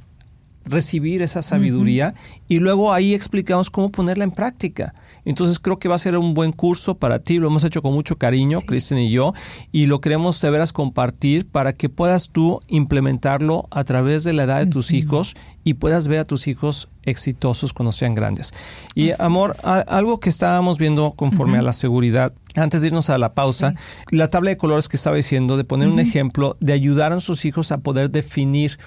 recibir 0.66 1.22
esa 1.22 1.42
sabiduría 1.42 2.16
y 2.48 2.60
luego 2.60 2.92
ahí 2.92 3.14
explicamos 3.14 3.70
cómo 3.70 3.92
ponerla 3.92 4.24
en 4.24 4.32
práctica. 4.32 4.94
Entonces 5.26 5.60
creo 5.60 5.80
que 5.80 5.90
va 5.90 5.96
a 5.96 6.00
ser 6.00 6.18
un 6.18 6.34
buen 6.34 6.54
curso 6.54 6.98
para 6.98 7.20
ti, 7.20 7.40
lo 7.40 7.48
hemos 7.48 7.64
hecho 7.64 7.82
con 7.82 7.94
mucho 7.94 8.18
cariño, 8.18 8.60
Kristen 8.62 9.00
y 9.00 9.12
yo, 9.12 9.34
y 9.72 9.88
lo 9.88 10.00
queremos 10.00 10.40
de 10.40 10.50
veras 10.50 10.72
compartir 10.72 11.48
para 11.48 11.74
que 11.74 11.90
puedas 11.90 12.30
tú 12.30 12.62
implementarlo 12.68 13.68
a 13.72 13.84
través 13.84 14.24
de 14.24 14.34
la 14.34 14.44
edad 14.44 14.60
de 14.60 14.68
tus 14.68 14.92
hijos 14.92 15.36
y 15.64 15.76
puedas 15.76 16.08
ver 16.08 16.20
a 16.20 16.26
tus 16.26 16.48
hijos 16.48 16.90
exitosos 17.04 17.74
cuando 17.74 17.92
sean 17.92 18.16
grandes. 18.16 18.54
Y 18.94 19.12
amor, 19.20 19.56
algo 19.64 20.20
que 20.20 20.30
estábamos 20.30 20.78
viendo 20.78 21.12
conforme 21.12 21.58
a 21.58 21.62
la 21.62 21.74
seguridad, 21.74 22.34
antes 22.56 22.82
de 22.82 22.88
irnos 22.88 23.10
a 23.10 23.18
la 23.18 23.34
pausa, 23.34 23.74
la 24.12 24.30
tabla 24.30 24.52
de 24.52 24.58
colores 24.58 24.90
que 24.90 24.98
estaba 24.98 25.16
diciendo, 25.16 25.58
de 25.58 25.64
poner 25.64 25.88
un 25.88 26.00
ejemplo, 26.00 26.58
de 26.60 26.74
ayudar 26.74 27.14
a 27.14 27.20
sus 27.20 27.46
hijos 27.46 27.72
a 27.72 27.80
poder 27.80 28.10
definir. 28.12 28.78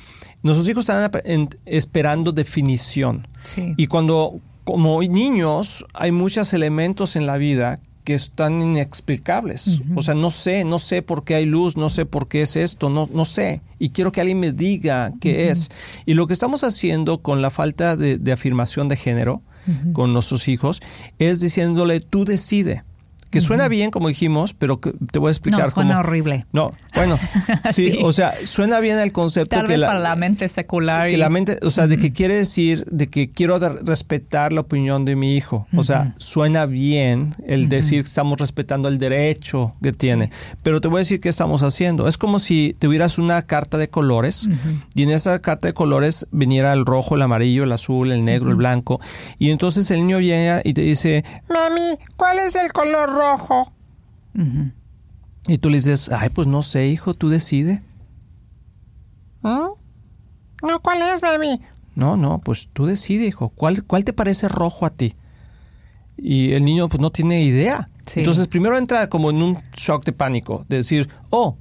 Nuestros 0.43 0.69
hijos 0.69 0.89
están 0.89 1.49
esperando 1.65 2.33
definición. 2.33 3.27
Y 3.77 3.87
cuando, 3.87 4.41
como 4.69 5.01
niños, 5.01 5.87
hay 5.95 6.13
muchos 6.13 6.53
elementos 6.53 7.17
en 7.17 7.25
la 7.25 7.39
vida 7.39 7.81
que 8.05 8.13
están 8.13 8.61
inexplicables. 8.61 9.81
O 9.97 10.03
sea, 10.03 10.13
no 10.13 10.31
sé, 10.31 10.67
no 10.67 10.79
sé 10.79 11.01
por 11.01 11.25
qué 11.25 11.37
hay 11.37 11.47
luz, 11.47 11.79
no 11.79 11.89
sé 11.89 12.05
por 12.05 12.29
qué 12.29 12.43
es 12.43 12.55
esto, 12.55 12.91
no, 12.91 13.09
no 13.11 13.25
sé. 13.25 13.63
Y 13.79 13.89
quiero 13.89 14.13
que 14.13 14.21
alguien 14.21 14.41
me 14.41 14.53
diga 14.53 15.15
qué 15.23 15.49
es. 15.49 15.71
Y 16.05 16.13
lo 16.13 16.27
que 16.27 16.35
estamos 16.35 16.65
haciendo 16.65 17.23
con 17.23 17.41
la 17.41 17.49
falta 17.49 17.97
de, 17.97 18.21
afirmación 18.31 18.89
de 18.89 18.97
género 18.97 19.41
con 19.95 20.13
nuestros 20.13 20.49
hijos 20.49 20.83
es 21.19 21.41
diciéndole, 21.41 22.01
tú 22.01 22.27
decide 22.27 22.85
que 23.31 23.41
suena 23.41 23.69
bien, 23.69 23.91
como 23.91 24.09
dijimos, 24.09 24.55
pero 24.55 24.79
te 24.79 25.19
voy 25.19 25.29
a 25.29 25.33
explicar. 25.33 25.65
No, 25.65 25.71
suena 25.71 26.01
horrible. 26.01 26.47
No, 26.53 26.71
bueno, 26.95 27.19
sí, 27.73 27.99
o 28.03 28.13
sea, 28.13 28.35
suena 28.45 28.81
bien 28.81 28.99
el 28.99 29.13
concepto. 29.13 29.57
Tal 29.57 29.67
vez 29.67 29.81
para 29.81 29.99
la 29.99 30.17
mente 30.17 30.49
secular. 30.49 31.09
Que 31.09 31.19
la 31.19 31.29
mente, 31.29 31.59
o 31.63 31.71
sea, 31.71 31.87
de 31.87 31.99
que 31.99 32.13
quiere 32.13 32.35
decir 32.35 32.85
de 32.91 33.09
que 33.09 33.31
quiero 33.31 33.59
respetar 33.59 34.53
la 34.53 34.61
opinión 34.61 35.05
de 35.05 35.17
mi 35.17 35.37
hijo. 35.37 35.67
O 35.77 35.83
sea, 35.83 36.15
suena 36.19 36.67
bien 36.67 37.35
el 37.47 37.69
decir 37.69 38.03
que 38.03 38.09
estamos 38.09 38.39
respetando 38.39 38.89
el 38.89 38.99
derecho 38.99 39.75
que 39.83 39.93
tiene. 39.93 40.31
Pero 40.63 40.81
te 40.81 40.89
voy 40.89 40.99
a 40.99 41.01
decir 41.01 41.21
qué 41.21 41.29
estamos 41.29 41.63
haciendo. 41.63 42.09
Es 42.09 42.19
como 42.19 42.39
si 42.39 42.75
tuvieras 42.79 43.19
una 43.19 43.43
carta 43.43 43.79
de 43.79 43.89
colores 43.89 44.49
y 44.95 45.03
en 45.03 45.11
esa 45.11 45.39
carta 45.41 45.67
de 45.67 45.75
colores 45.75 46.27
viniera 46.31 46.73
el 46.73 46.85
rojo, 46.85 47.15
el 47.15 47.23
amarillo, 47.23 47.65
el 47.65 47.73
azul, 47.73 48.13
el 48.13 48.25
negro, 48.25 48.51
el 48.51 48.57
blanco. 48.57 49.01
Y 49.39 49.51
entonces 49.51 49.91
el 49.91 49.99
niño 49.99 50.19
viene 50.19 50.63
y 50.65 50.73
te 50.73 50.83
dice, 50.83 51.25
mami, 51.49 51.99
¿cuál 52.17 52.39
es 52.39 52.55
el 52.55 52.73
color 52.73 53.11
rojo. 53.19 53.73
Y 55.47 55.59
tú 55.59 55.71
le 55.71 55.79
dices, 55.79 56.11
ay, 56.11 56.31
pues 56.31 56.47
no 56.47 56.63
sé, 56.63 56.87
hijo, 56.87 57.15
tú 57.15 57.29
decide. 57.29 57.83
¿Ah? 59.43 59.71
No, 60.63 60.81
¿cuál 60.81 60.99
es, 61.03 61.23
mami? 61.23 61.61
No, 61.95 62.17
no, 62.17 62.41
pues 62.41 62.69
tú 62.73 62.87
decide, 62.87 63.27
hijo. 63.27 63.49
¿Cuál, 63.49 63.83
¿Cuál 63.85 64.05
te 64.05 64.13
parece 64.13 64.49
rojo 64.49 64.87
a 64.87 64.91
ti? 64.91 65.13
Y 66.17 66.53
el 66.53 66.65
niño 66.65 66.89
pues 66.89 67.01
no 67.01 67.11
tiene 67.11 67.43
idea. 67.43 67.89
Entonces 68.15 68.49
primero 68.49 68.79
entra 68.79 69.09
como 69.09 69.31
en 69.31 69.43
un 69.43 69.59
shock 69.77 70.05
de 70.05 70.13
pánico, 70.13 70.65
de 70.69 70.79
decir, 70.79 71.09
oh, 71.31 71.57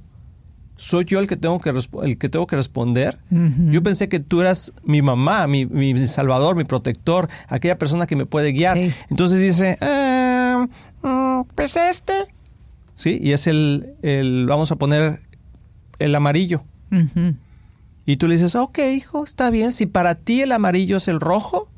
soy 0.76 1.04
yo 1.04 1.18
el 1.18 1.26
que 1.26 1.36
tengo 1.36 1.58
que, 1.58 1.70
el 1.70 2.18
que, 2.18 2.28
tengo 2.28 2.46
que 2.46 2.56
responder. 2.56 3.18
Yo 3.30 3.82
pensé 3.82 4.08
que 4.08 4.20
tú 4.20 4.40
eras 4.40 4.72
mi 4.84 5.02
mamá, 5.02 5.46
mi, 5.46 5.66
mi, 5.66 5.98
salvador, 6.06 6.56
mi 6.56 6.64
protector, 6.64 7.28
aquella 7.48 7.76
persona 7.78 8.06
que 8.06 8.16
me 8.16 8.26
puede 8.26 8.52
guiar. 8.52 8.78
Entonces 9.10 9.40
dice, 9.40 9.76
eh, 9.80 10.27
mm, 11.02 11.42
pues 11.54 11.76
este. 11.76 12.12
Sí, 12.94 13.18
y 13.20 13.32
es 13.32 13.46
el, 13.46 13.94
el, 14.02 14.46
vamos 14.46 14.72
a 14.72 14.76
poner 14.76 15.20
el 15.98 16.14
amarillo. 16.14 16.64
Y 18.06 18.16
tú 18.16 18.26
le 18.26 18.34
dices, 18.34 18.54
ok, 18.56 18.78
hijo, 18.94 19.24
está 19.24 19.50
bien. 19.50 19.72
Si 19.72 19.86
para 19.86 20.14
ti 20.14 20.40
el 20.40 20.52
amarillo 20.52 20.96
es 20.96 21.08
el 21.08 21.20
rojo, 21.20 21.68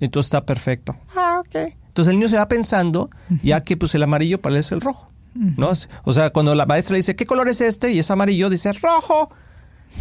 Entonces 0.00 0.28
está 0.28 0.46
perfecto. 0.46 0.96
Ah, 1.16 1.40
ok. 1.40 1.56
Entonces 1.88 2.12
el 2.12 2.18
niño 2.18 2.28
se 2.28 2.36
va 2.38 2.48
pensando, 2.48 3.10
ya 3.42 3.62
que 3.62 3.76
pues 3.76 3.94
el 3.94 4.02
amarillo 4.02 4.40
parece 4.40 4.74
el 4.74 4.80
rojo. 4.80 5.08
¿no? 5.34 5.72
O 6.04 6.12
sea, 6.12 6.30
cuando 6.30 6.54
la 6.54 6.66
maestra 6.66 6.96
dice, 6.96 7.14
¿qué 7.14 7.26
color 7.26 7.48
es 7.48 7.60
este? 7.60 7.92
Y 7.92 7.98
es 7.98 8.10
amarillo, 8.10 8.50
dice, 8.50 8.72
rojo. 8.72 9.30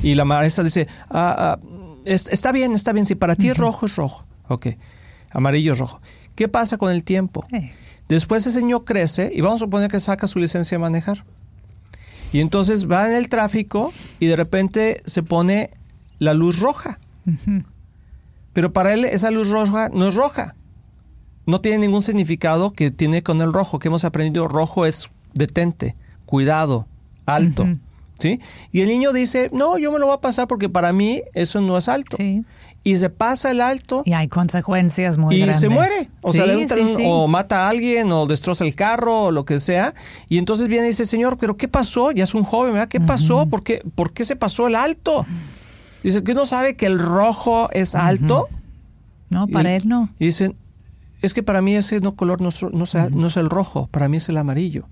Y 0.03 0.15
la 0.15 0.25
maestra 0.25 0.63
dice, 0.63 0.87
ah, 1.09 1.57
ah, 1.57 1.59
está 2.05 2.51
bien, 2.51 2.73
está 2.73 2.93
bien, 2.93 3.05
si 3.05 3.15
para 3.15 3.35
ti 3.35 3.49
es 3.49 3.57
rojo, 3.57 3.85
es 3.85 3.95
rojo. 3.95 4.25
Ok, 4.47 4.67
amarillo 5.31 5.73
es 5.73 5.79
rojo. 5.79 6.01
¿Qué 6.35 6.47
pasa 6.47 6.77
con 6.77 6.91
el 6.91 7.03
tiempo? 7.03 7.45
Después 8.09 8.45
ese 8.47 8.61
niño 8.61 8.85
crece 8.85 9.31
y 9.33 9.41
vamos 9.41 9.61
a 9.61 9.65
suponer 9.65 9.91
que 9.91 9.99
saca 9.99 10.27
su 10.27 10.39
licencia 10.39 10.77
de 10.77 10.81
manejar. 10.81 11.25
Y 12.33 12.39
entonces 12.39 12.89
va 12.89 13.07
en 13.07 13.13
el 13.13 13.29
tráfico 13.29 13.91
y 14.19 14.27
de 14.27 14.35
repente 14.35 15.01
se 15.05 15.23
pone 15.23 15.69
la 16.19 16.33
luz 16.33 16.59
roja. 16.59 16.99
Pero 18.53 18.73
para 18.73 18.93
él 18.93 19.05
esa 19.05 19.31
luz 19.31 19.49
roja 19.49 19.89
no 19.89 20.07
es 20.07 20.15
roja. 20.15 20.55
No 21.45 21.61
tiene 21.61 21.79
ningún 21.79 22.01
significado 22.01 22.73
que 22.73 22.91
tiene 22.91 23.23
con 23.23 23.41
el 23.41 23.53
rojo, 23.53 23.79
que 23.79 23.87
hemos 23.87 24.03
aprendido. 24.03 24.47
Rojo 24.47 24.85
es 24.85 25.09
detente, 25.33 25.95
cuidado, 26.25 26.87
alto. 27.25 27.65
¿Sí? 28.19 28.39
Y 28.71 28.81
el 28.81 28.87
niño 28.87 29.13
dice, 29.13 29.49
no, 29.53 29.77
yo 29.77 29.91
me 29.91 29.99
lo 29.99 30.07
voy 30.07 30.15
a 30.15 30.21
pasar 30.21 30.47
porque 30.47 30.69
para 30.69 30.91
mí 30.93 31.21
eso 31.33 31.61
no 31.61 31.77
es 31.77 31.87
alto. 31.87 32.17
Y 32.83 32.95
se 32.95 33.09
pasa 33.09 33.51
el 33.51 33.59
alto. 33.59 34.03
Y 34.05 34.13
hay 34.13 34.27
consecuencias 34.27 35.17
muy 35.17 35.35
y 35.35 35.39
grandes. 35.39 35.57
Y 35.57 35.59
se 35.59 35.69
muere. 35.69 36.09
O 36.21 36.31
sea, 36.31 36.45
o 37.05 37.27
mata 37.27 37.65
a 37.65 37.69
alguien, 37.69 38.11
o 38.11 38.25
destroza 38.25 38.63
el 38.63 38.75
carro, 38.75 39.23
o 39.23 39.31
lo 39.31 39.43
que 39.43 39.59
sea. 39.59 39.93
Y 40.29 40.37
entonces 40.37 40.67
viene 40.69 40.85
y 40.85 40.89
dice, 40.89 41.05
señor, 41.05 41.37
¿pero 41.37 41.57
qué 41.57 41.67
pasó? 41.67 42.11
Ya 42.11 42.23
es 42.23 42.33
un 42.33 42.43
joven, 42.43 42.73
¿verdad? 42.73 42.87
¿Qué 42.87 43.01
pasó? 43.01 43.47
¿Por 43.47 43.63
qué, 43.63 43.83
¿Por 43.95 44.13
qué 44.13 44.23
se 44.23 44.35
pasó 44.35 44.67
el 44.67 44.75
alto? 44.75 45.25
Dice, 46.01 46.23
¿que 46.23 46.33
no 46.33 46.45
sabe 46.45 46.75
que 46.75 46.85
el 46.85 46.99
rojo 46.99 47.69
es 47.71 47.93
alto? 47.93 48.47
No, 49.29 49.47
para 49.47 49.75
él 49.75 49.87
no. 49.87 50.09
Y 50.19 50.27
dicen, 50.27 50.55
es 51.21 51.33
que 51.33 51.43
para 51.43 51.61
mí 51.61 51.75
ese 51.75 51.99
no 51.99 52.15
color 52.15 52.41
no, 52.41 52.49
no, 52.71 52.85
no 53.11 53.27
es 53.27 53.37
el 53.37 53.49
rojo, 53.49 53.87
para 53.91 54.07
mí 54.07 54.17
es 54.17 54.29
el 54.29 54.37
amarillo. 54.37 54.87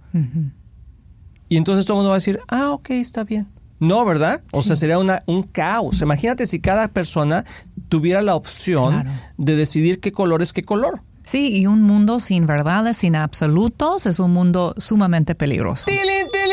Y 1.50 1.58
entonces 1.58 1.86
todo 1.86 1.98
el 1.98 2.00
mundo 2.00 2.10
va 2.10 2.16
a 2.16 2.20
decir, 2.20 2.40
ah, 2.50 2.72
ok, 2.72 2.92
está 2.92 3.24
bien. 3.24 3.48
No, 3.80 4.06
¿verdad? 4.06 4.42
O 4.54 4.64
sea, 4.64 4.76
sería 4.76 4.98
una, 4.98 5.24
un 5.26 5.44
caos. 5.44 6.02
Imagínate 6.02 6.46
si 6.46 6.60
cada 6.60 6.88
persona 6.88 7.46
tuviera 7.90 8.22
la 8.22 8.36
opción 8.36 9.06
de 9.38 9.56
decidir 9.56 10.00
qué 10.00 10.12
color 10.12 10.42
es 10.42 10.54
qué 10.54 10.64
color. 10.64 11.02
Sí, 11.24 11.58
y 11.58 11.66
un 11.66 11.82
mundo 11.82 12.20
sin 12.20 12.46
verdades, 12.46 12.98
sin 12.98 13.16
absolutos, 13.16 14.06
es 14.06 14.20
un 14.20 14.32
mundo 14.32 14.76
sumamente 14.78 15.34
peligroso. 15.34 15.86
¡Tilín, 15.86 16.04
tilín, 16.04 16.28
tilín! 16.32 16.45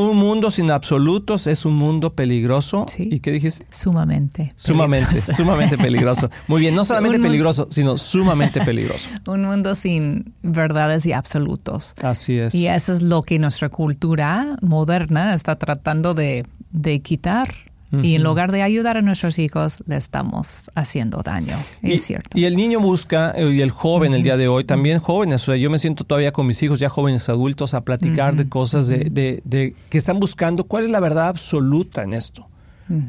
Un 0.00 0.16
mundo 0.16 0.50
sin 0.50 0.70
absolutos 0.70 1.46
es 1.46 1.64
un 1.64 1.76
mundo 1.76 2.14
peligroso. 2.14 2.86
¿Y 2.96 3.20
qué 3.20 3.32
dijiste? 3.32 3.66
Sumamente. 3.70 4.52
Sumamente, 4.56 5.20
sumamente 5.20 5.76
peligroso. 5.76 6.30
Muy 6.48 6.62
bien, 6.62 6.74
no 6.74 6.84
solamente 6.86 7.18
peligroso, 7.18 7.66
sino 7.70 7.98
sumamente 7.98 8.62
peligroso. 8.64 9.10
un 9.26 9.42
mundo 9.42 9.74
sin 9.74 10.32
verdades 10.42 11.04
y 11.04 11.12
absolutos. 11.12 11.92
Así 12.02 12.38
es. 12.38 12.54
Y 12.54 12.66
eso 12.68 12.92
es 12.92 13.02
lo 13.02 13.22
que 13.22 13.38
nuestra 13.38 13.68
cultura 13.68 14.56
moderna 14.62 15.34
está 15.34 15.56
tratando 15.56 16.14
de, 16.14 16.46
de 16.70 17.00
quitar 17.00 17.48
y 18.02 18.14
en 18.14 18.22
lugar 18.22 18.52
de 18.52 18.62
ayudar 18.62 18.96
a 18.96 19.02
nuestros 19.02 19.38
hijos, 19.38 19.78
le 19.86 19.96
estamos 19.96 20.70
haciendo 20.74 21.22
daño. 21.22 21.56
Es 21.82 22.04
cierto. 22.04 22.38
Y 22.38 22.44
el 22.44 22.56
niño 22.56 22.80
busca, 22.80 23.32
eh, 23.36 23.50
y 23.50 23.62
el 23.62 23.70
joven 23.70 24.14
el 24.14 24.22
día 24.22 24.36
de 24.36 24.48
hoy, 24.48 24.64
también 24.64 25.00
jóvenes, 25.00 25.42
o 25.42 25.46
sea, 25.46 25.56
yo 25.56 25.70
me 25.70 25.78
siento 25.78 26.04
todavía 26.04 26.32
con 26.32 26.46
mis 26.46 26.62
hijos, 26.62 26.78
ya 26.78 26.88
jóvenes 26.88 27.28
adultos, 27.28 27.74
a 27.74 27.80
platicar 27.82 28.36
de 28.36 28.48
cosas 28.48 28.88
de, 28.88 29.08
de, 29.10 29.42
de, 29.44 29.74
que 29.88 29.98
están 29.98 30.20
buscando 30.20 30.64
cuál 30.64 30.84
es 30.84 30.90
la 30.90 31.00
verdad 31.00 31.28
absoluta 31.28 32.02
en 32.02 32.14
esto. 32.14 32.48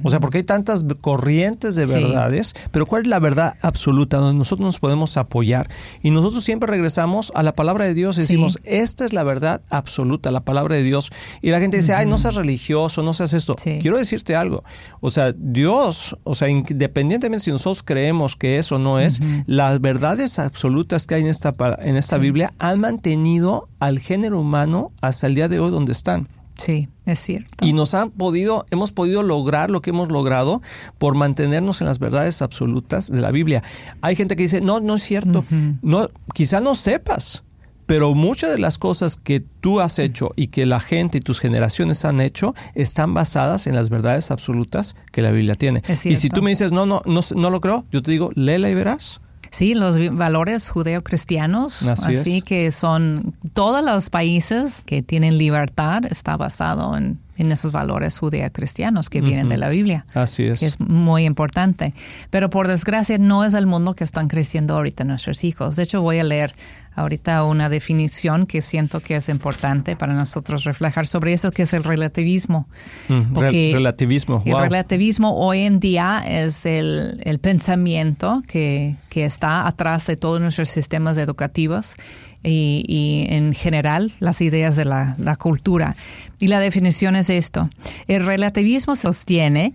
O 0.04 0.10
sea, 0.10 0.20
porque 0.20 0.40
hay 0.40 0.44
tantas 0.44 0.86
corrientes 1.02 1.76
de 1.76 1.86
verdades, 1.86 2.54
pero 2.72 2.86
¿cuál 2.86 3.04
es 3.04 3.08
la 3.08 3.20
verdad 3.20 3.56
absoluta 3.62 4.18
donde 4.18 4.38
nosotros 4.38 4.66
nos 4.66 4.80
podemos 4.80 5.18
apoyar? 5.18 5.68
Y 6.04 6.12
nosotros 6.12 6.44
siempre 6.44 6.70
regresamos 6.70 7.32
a 7.36 7.44
la 7.44 7.54
palabra 7.54 7.86
de 7.86 7.94
Dios 7.94 8.18
y 8.18 8.22
decimos, 8.22 8.60
esta 8.64 9.06
es 9.06 9.14
la 9.14 9.24
verdad 9.24 9.62
absoluta, 9.70 10.32
la 10.32 10.42
palabra 10.42 10.76
de 10.76 10.84
Dios. 10.84 11.12
Y 11.42 11.50
la 11.50 11.60
gente 11.60 11.78
dice, 11.78 11.94
ay, 11.94 12.06
no 12.06 12.18
seas 12.18 12.36
religioso, 12.36 13.04
no 13.04 13.14
seas 13.14 13.34
esto. 13.34 13.56
Quiero 13.56 13.98
decirte 13.98 14.36
algo. 14.36 14.64
O 15.00 15.10
sea, 15.10 15.34
Dios, 15.36 16.18
o 16.24 16.36
sea, 16.36 16.50
independientemente 16.50 17.46
si 17.46 17.52
nosotros 17.52 17.84
creemos 17.84 18.36
que 18.36 18.58
eso 18.58 18.80
no 18.80 19.00
es, 19.00 19.20
las 19.46 19.82
verdades 19.82 20.40
absolutas 20.40 21.06
que 21.08 21.16
hay 21.16 21.22
en 21.22 21.28
esta, 21.28 21.56
en 21.80 21.96
esta 21.96 22.18
Biblia 22.18 22.54
han 22.60 22.80
mantenido 22.80 23.68
al 23.80 24.00
género 24.00 24.40
humano 24.40 24.92
hasta 25.02 25.28
el 25.28 25.36
día 25.36 25.48
de 25.48 25.60
hoy 25.60 25.72
donde 25.72 25.92
están. 25.92 26.28
Sí, 26.62 26.90
es 27.06 27.20
cierto. 27.20 27.66
Y 27.66 27.74
nos 27.74 27.94
han 27.96 28.12
podido, 28.12 28.66
hemos 28.70 28.92
podido 28.92 29.24
lograr 29.24 29.72
lo 29.72 29.82
que 29.82 29.90
hemos 29.90 30.12
logrado 30.12 30.62
por 31.00 31.16
mantenernos 31.16 31.82
en 31.82 31.88
las 31.88 31.98
verdades 31.98 32.42
absolutas 32.42 33.12
de 33.12 33.20
la 33.20 33.32
Biblia. 33.32 33.64
Hay 34.02 34.16
gente 34.16 34.36
que 34.36 34.44
dice, 34.44 34.62
no, 34.62 34.80
no 34.80 34.96
es 34.96 35.02
cierto. 35.04 35.44
no, 35.82 36.10
quizá 36.36 36.62
no 36.62 36.76
sepas, 36.76 37.44
pero 37.88 38.14
muchas 38.14 38.52
de 38.52 38.60
las 38.60 38.78
cosas 38.78 39.16
que 39.16 39.40
tú 39.40 39.80
has 39.80 39.98
hecho 39.98 40.30
y 40.36 40.48
que 40.48 40.68
la 40.68 40.80
gente 40.80 41.18
y 41.18 41.22
tus 41.22 41.40
generaciones 41.40 42.06
han 42.06 42.22
hecho 42.22 42.54
están 42.76 43.16
basadas 43.16 43.66
en 43.66 43.76
las 43.76 43.90
verdades 43.90 44.30
absolutas 44.30 44.96
que 45.12 45.24
la 45.24 45.32
Biblia 45.32 45.56
tiene. 45.56 45.82
Y 46.06 46.16
si 46.16 46.30
tú 46.30 46.44
me 46.44 46.52
dices, 46.52 46.72
no, 46.72 46.86
no, 46.86 47.02
no, 47.06 47.22
no 47.36 47.50
lo 47.50 47.60
creo, 47.60 47.86
yo 47.92 48.02
te 48.02 48.12
digo, 48.12 48.30
léela 48.36 48.70
y 48.70 48.76
verás. 48.76 49.20
Sí, 49.52 49.76
los 49.76 49.98
valores 50.16 50.70
judeocristianos, 50.70 51.84
así, 51.84 52.16
así 52.16 52.42
que 52.42 52.72
son 52.72 53.36
todos 53.54 53.84
los 53.84 54.10
países 54.10 54.84
que 54.86 55.04
tienen 55.04 55.38
libertad, 55.38 56.06
está 56.06 56.38
basado 56.38 56.96
en 56.96 57.20
en 57.38 57.52
esos 57.52 57.72
valores 57.72 58.18
judeo-cristianos 58.20 59.10
que 59.10 59.22
vienen 59.22 59.50
de 59.50 59.58
la 59.58 59.70
Biblia. 59.70 60.06
Así 60.14 60.44
es. 60.44 60.62
es 60.62 60.80
muy 60.80 61.26
importante. 61.26 61.94
Pero 62.30 62.50
por 62.50 62.68
desgracia 62.68 63.18
no 63.18 63.44
es 63.44 63.54
el 63.54 63.68
mundo 63.68 63.94
que 63.94 64.04
están 64.04 64.28
creciendo 64.28 64.76
ahorita 64.76 65.04
nuestros 65.04 65.44
hijos. 65.44 65.76
De 65.76 65.84
hecho, 65.84 66.02
voy 66.02 66.20
a 66.20 66.24
leer 66.24 66.54
ahorita 66.94 67.46
una 67.46 67.70
definición 67.70 68.46
que 68.46 68.62
siento 68.62 69.00
que 69.00 69.16
es 69.16 69.30
importante 69.30 69.96
para 69.96 70.14
nosotros 70.14 70.66
reflejar 70.66 71.08
sobre 71.08 71.34
eso, 71.34 71.52
que 71.52 71.64
es 71.64 71.74
el 71.74 71.84
relativismo. 71.84 72.68
relativismo, 73.08 74.44
El 74.46 74.58
relativismo 74.58 75.38
hoy 75.38 75.62
en 75.62 75.80
día 75.80 76.24
es 76.28 76.66
el, 76.66 77.22
el 77.24 77.40
pensamiento 77.40 78.44
que, 78.46 78.96
que 79.10 79.26
está 79.26 79.68
atrás 79.68 80.06
de 80.08 80.18
todos 80.18 80.42
nuestros 80.42 80.70
sistemas 80.70 81.18
educativos 81.18 81.96
y, 82.44 83.26
en 83.30 83.54
general 83.54 84.12
las 84.20 84.42
ideas 84.42 84.76
de 84.76 84.86
la, 84.86 85.36
cultura. 85.38 85.96
Y 86.40 86.48
la 86.48 86.60
definición 86.60 87.16
es 87.16 87.30
esto. 87.30 87.70
El 88.08 88.26
relativismo 88.26 88.96
sostiene 88.96 89.74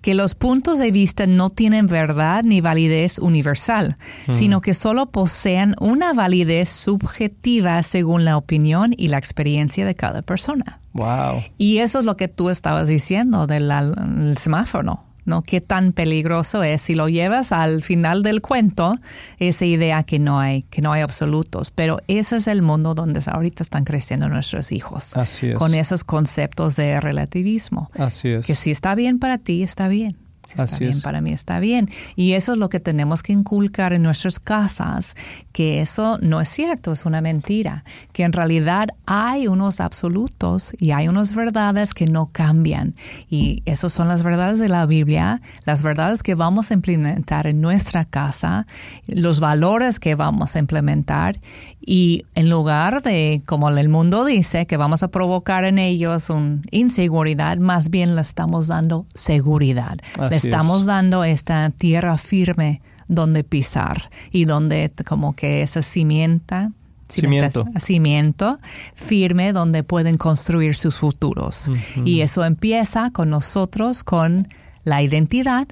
que 0.00 0.14
los 0.14 0.34
puntos 0.34 0.78
de 0.78 0.90
vista 0.90 1.26
no 1.26 1.50
tienen 1.50 1.86
verdad 1.86 2.42
ni 2.44 2.60
validez 2.60 3.18
universal, 3.18 3.96
sino 4.30 4.60
que 4.60 4.74
solo 4.74 5.06
poseen 5.06 5.74
una 5.80 6.12
validez 6.12 6.68
subjetiva 6.68 7.82
según 7.82 8.24
la 8.24 8.36
opinión 8.36 8.90
y 8.96 9.08
la 9.08 9.18
experiencia 9.18 9.84
de 9.84 9.94
cada 9.94 10.22
persona. 10.22 10.80
Wow. 10.92 11.42
Y 11.58 11.78
eso 11.78 12.00
es 12.00 12.06
lo 12.06 12.14
que 12.14 12.28
tú 12.28 12.50
estabas 12.50 12.86
diciendo 12.86 13.46
del 13.46 14.36
semáforo. 14.38 15.02
¿No? 15.24 15.42
Qué 15.42 15.60
tan 15.60 15.92
peligroso 15.92 16.62
es 16.62 16.82
si 16.82 16.94
lo 16.94 17.08
llevas 17.08 17.52
al 17.52 17.82
final 17.82 18.22
del 18.22 18.40
cuento, 18.40 18.98
esa 19.38 19.64
idea 19.64 20.02
que 20.02 20.18
no 20.18 20.40
hay, 20.40 20.62
que 20.62 20.82
no 20.82 20.92
hay 20.92 21.02
absolutos. 21.02 21.70
Pero 21.70 22.00
ese 22.08 22.36
es 22.36 22.46
el 22.46 22.62
mundo 22.62 22.94
donde 22.94 23.20
ahorita 23.26 23.62
están 23.62 23.84
creciendo 23.84 24.28
nuestros 24.28 24.72
hijos. 24.72 25.16
Así 25.16 25.50
es. 25.50 25.58
Con 25.58 25.74
esos 25.74 26.04
conceptos 26.04 26.76
de 26.76 27.00
relativismo. 27.00 27.90
Así 27.94 28.28
es. 28.28 28.46
Que 28.46 28.54
si 28.54 28.70
está 28.70 28.94
bien 28.94 29.18
para 29.18 29.38
ti, 29.38 29.62
está 29.62 29.88
bien. 29.88 30.16
Está 30.46 30.78
bien, 30.78 31.00
para 31.02 31.20
mí 31.20 31.32
está 31.32 31.58
bien. 31.58 31.88
Y 32.16 32.32
eso 32.32 32.52
es 32.52 32.58
lo 32.58 32.68
que 32.68 32.80
tenemos 32.80 33.22
que 33.22 33.32
inculcar 33.32 33.92
en 33.92 34.02
nuestras 34.02 34.38
casas, 34.38 35.16
que 35.52 35.80
eso 35.80 36.18
no 36.20 36.40
es 36.40 36.48
cierto, 36.48 36.92
es 36.92 37.04
una 37.06 37.20
mentira, 37.20 37.84
que 38.12 38.24
en 38.24 38.32
realidad 38.32 38.88
hay 39.06 39.48
unos 39.48 39.80
absolutos 39.80 40.74
y 40.78 40.90
hay 40.90 41.08
unas 41.08 41.34
verdades 41.34 41.94
que 41.94 42.06
no 42.06 42.26
cambian. 42.26 42.94
Y 43.30 43.62
esas 43.64 43.92
son 43.92 44.08
las 44.08 44.22
verdades 44.22 44.58
de 44.58 44.68
la 44.68 44.86
Biblia, 44.86 45.40
las 45.64 45.82
verdades 45.82 46.22
que 46.22 46.34
vamos 46.34 46.70
a 46.70 46.74
implementar 46.74 47.46
en 47.46 47.60
nuestra 47.60 48.04
casa, 48.04 48.66
los 49.06 49.40
valores 49.40 49.98
que 49.98 50.14
vamos 50.14 50.56
a 50.56 50.58
implementar. 50.58 51.38
Y 51.80 52.24
en 52.34 52.48
lugar 52.48 53.02
de, 53.02 53.42
como 53.46 53.68
el 53.68 53.88
mundo 53.88 54.24
dice, 54.24 54.66
que 54.66 54.76
vamos 54.76 55.02
a 55.02 55.08
provocar 55.08 55.64
en 55.64 55.78
ellos 55.78 56.30
una 56.30 56.60
inseguridad, 56.70 57.58
más 57.58 57.90
bien 57.90 58.14
le 58.14 58.20
estamos 58.20 58.68
dando 58.68 59.06
seguridad 59.14 59.98
estamos 60.34 60.86
dando 60.86 61.24
esta 61.24 61.70
tierra 61.70 62.18
firme 62.18 62.80
donde 63.08 63.44
pisar 63.44 64.10
y 64.30 64.44
donde 64.44 64.92
como 65.04 65.34
que 65.34 65.62
esa 65.62 65.82
cimienta, 65.82 66.72
cimiento. 67.08 67.66
cimiento 67.78 68.58
firme 68.94 69.52
donde 69.52 69.82
pueden 69.82 70.16
construir 70.16 70.74
sus 70.74 70.96
futuros. 70.96 71.70
Y 72.04 72.20
eso 72.20 72.44
empieza 72.44 73.10
con 73.10 73.30
nosotros, 73.30 74.04
con 74.04 74.48
la 74.84 75.02
identidad, 75.02 75.68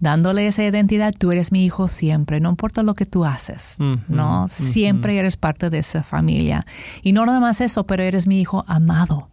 dándole 0.00 0.46
esa 0.46 0.64
identidad, 0.64 1.12
tú 1.16 1.32
eres 1.32 1.52
mi 1.52 1.64
hijo 1.64 1.88
siempre, 1.88 2.40
no 2.40 2.50
importa 2.50 2.82
lo 2.82 2.94
que 2.94 3.04
tú 3.04 3.24
haces, 3.24 3.76
¿no? 4.08 4.48
Siempre 4.48 5.18
eres 5.18 5.36
parte 5.36 5.70
de 5.70 5.78
esa 5.78 6.02
familia. 6.02 6.64
Y 7.02 7.12
no 7.12 7.26
nada 7.26 7.40
más 7.40 7.60
eso, 7.60 7.86
pero 7.86 8.02
eres 8.02 8.26
mi 8.26 8.40
hijo 8.40 8.64
amado. 8.68 9.28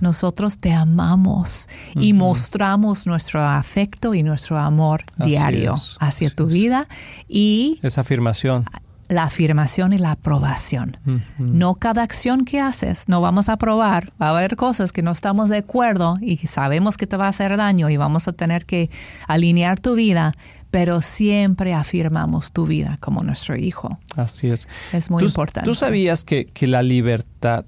Nosotros 0.00 0.58
te 0.58 0.72
amamos 0.72 1.68
y 1.94 2.12
mostramos 2.12 3.06
nuestro 3.06 3.42
afecto 3.44 4.14
y 4.14 4.22
nuestro 4.22 4.58
amor 4.58 5.02
Así 5.18 5.30
diario 5.30 5.74
es, 5.74 5.96
hacia 6.00 6.28
así 6.28 6.36
tu 6.36 6.46
es. 6.48 6.52
vida 6.54 6.86
y 7.28 7.78
Esa 7.82 8.02
afirmación. 8.02 8.64
la 9.08 9.24
afirmación 9.24 9.92
y 9.92 9.98
la 9.98 10.12
aprobación. 10.12 10.96
No 11.38 11.74
cada 11.74 12.02
acción 12.02 12.44
que 12.44 12.60
haces, 12.60 13.08
no 13.08 13.20
vamos 13.20 13.48
a 13.48 13.54
aprobar. 13.54 14.12
Va 14.20 14.28
a 14.28 14.30
haber 14.30 14.56
cosas 14.56 14.92
que 14.92 15.02
no 15.02 15.12
estamos 15.12 15.48
de 15.50 15.58
acuerdo 15.58 16.16
y 16.20 16.36
sabemos 16.38 16.96
que 16.96 17.06
te 17.06 17.16
va 17.16 17.26
a 17.26 17.28
hacer 17.28 17.56
daño 17.56 17.90
y 17.90 17.96
vamos 17.96 18.28
a 18.28 18.32
tener 18.32 18.64
que 18.64 18.90
alinear 19.28 19.78
tu 19.78 19.94
vida, 19.94 20.32
pero 20.70 21.02
siempre 21.02 21.74
afirmamos 21.74 22.50
tu 22.50 22.66
vida 22.66 22.96
como 23.00 23.22
nuestro 23.22 23.56
hijo. 23.56 23.98
Así 24.16 24.48
es. 24.48 24.66
Es 24.92 25.10
muy 25.10 25.20
¿Tú, 25.20 25.26
importante. 25.26 25.66
¿Tú 25.66 25.74
sabías 25.74 26.24
que, 26.24 26.46
que 26.46 26.66
la 26.66 26.82
libertad, 26.82 27.64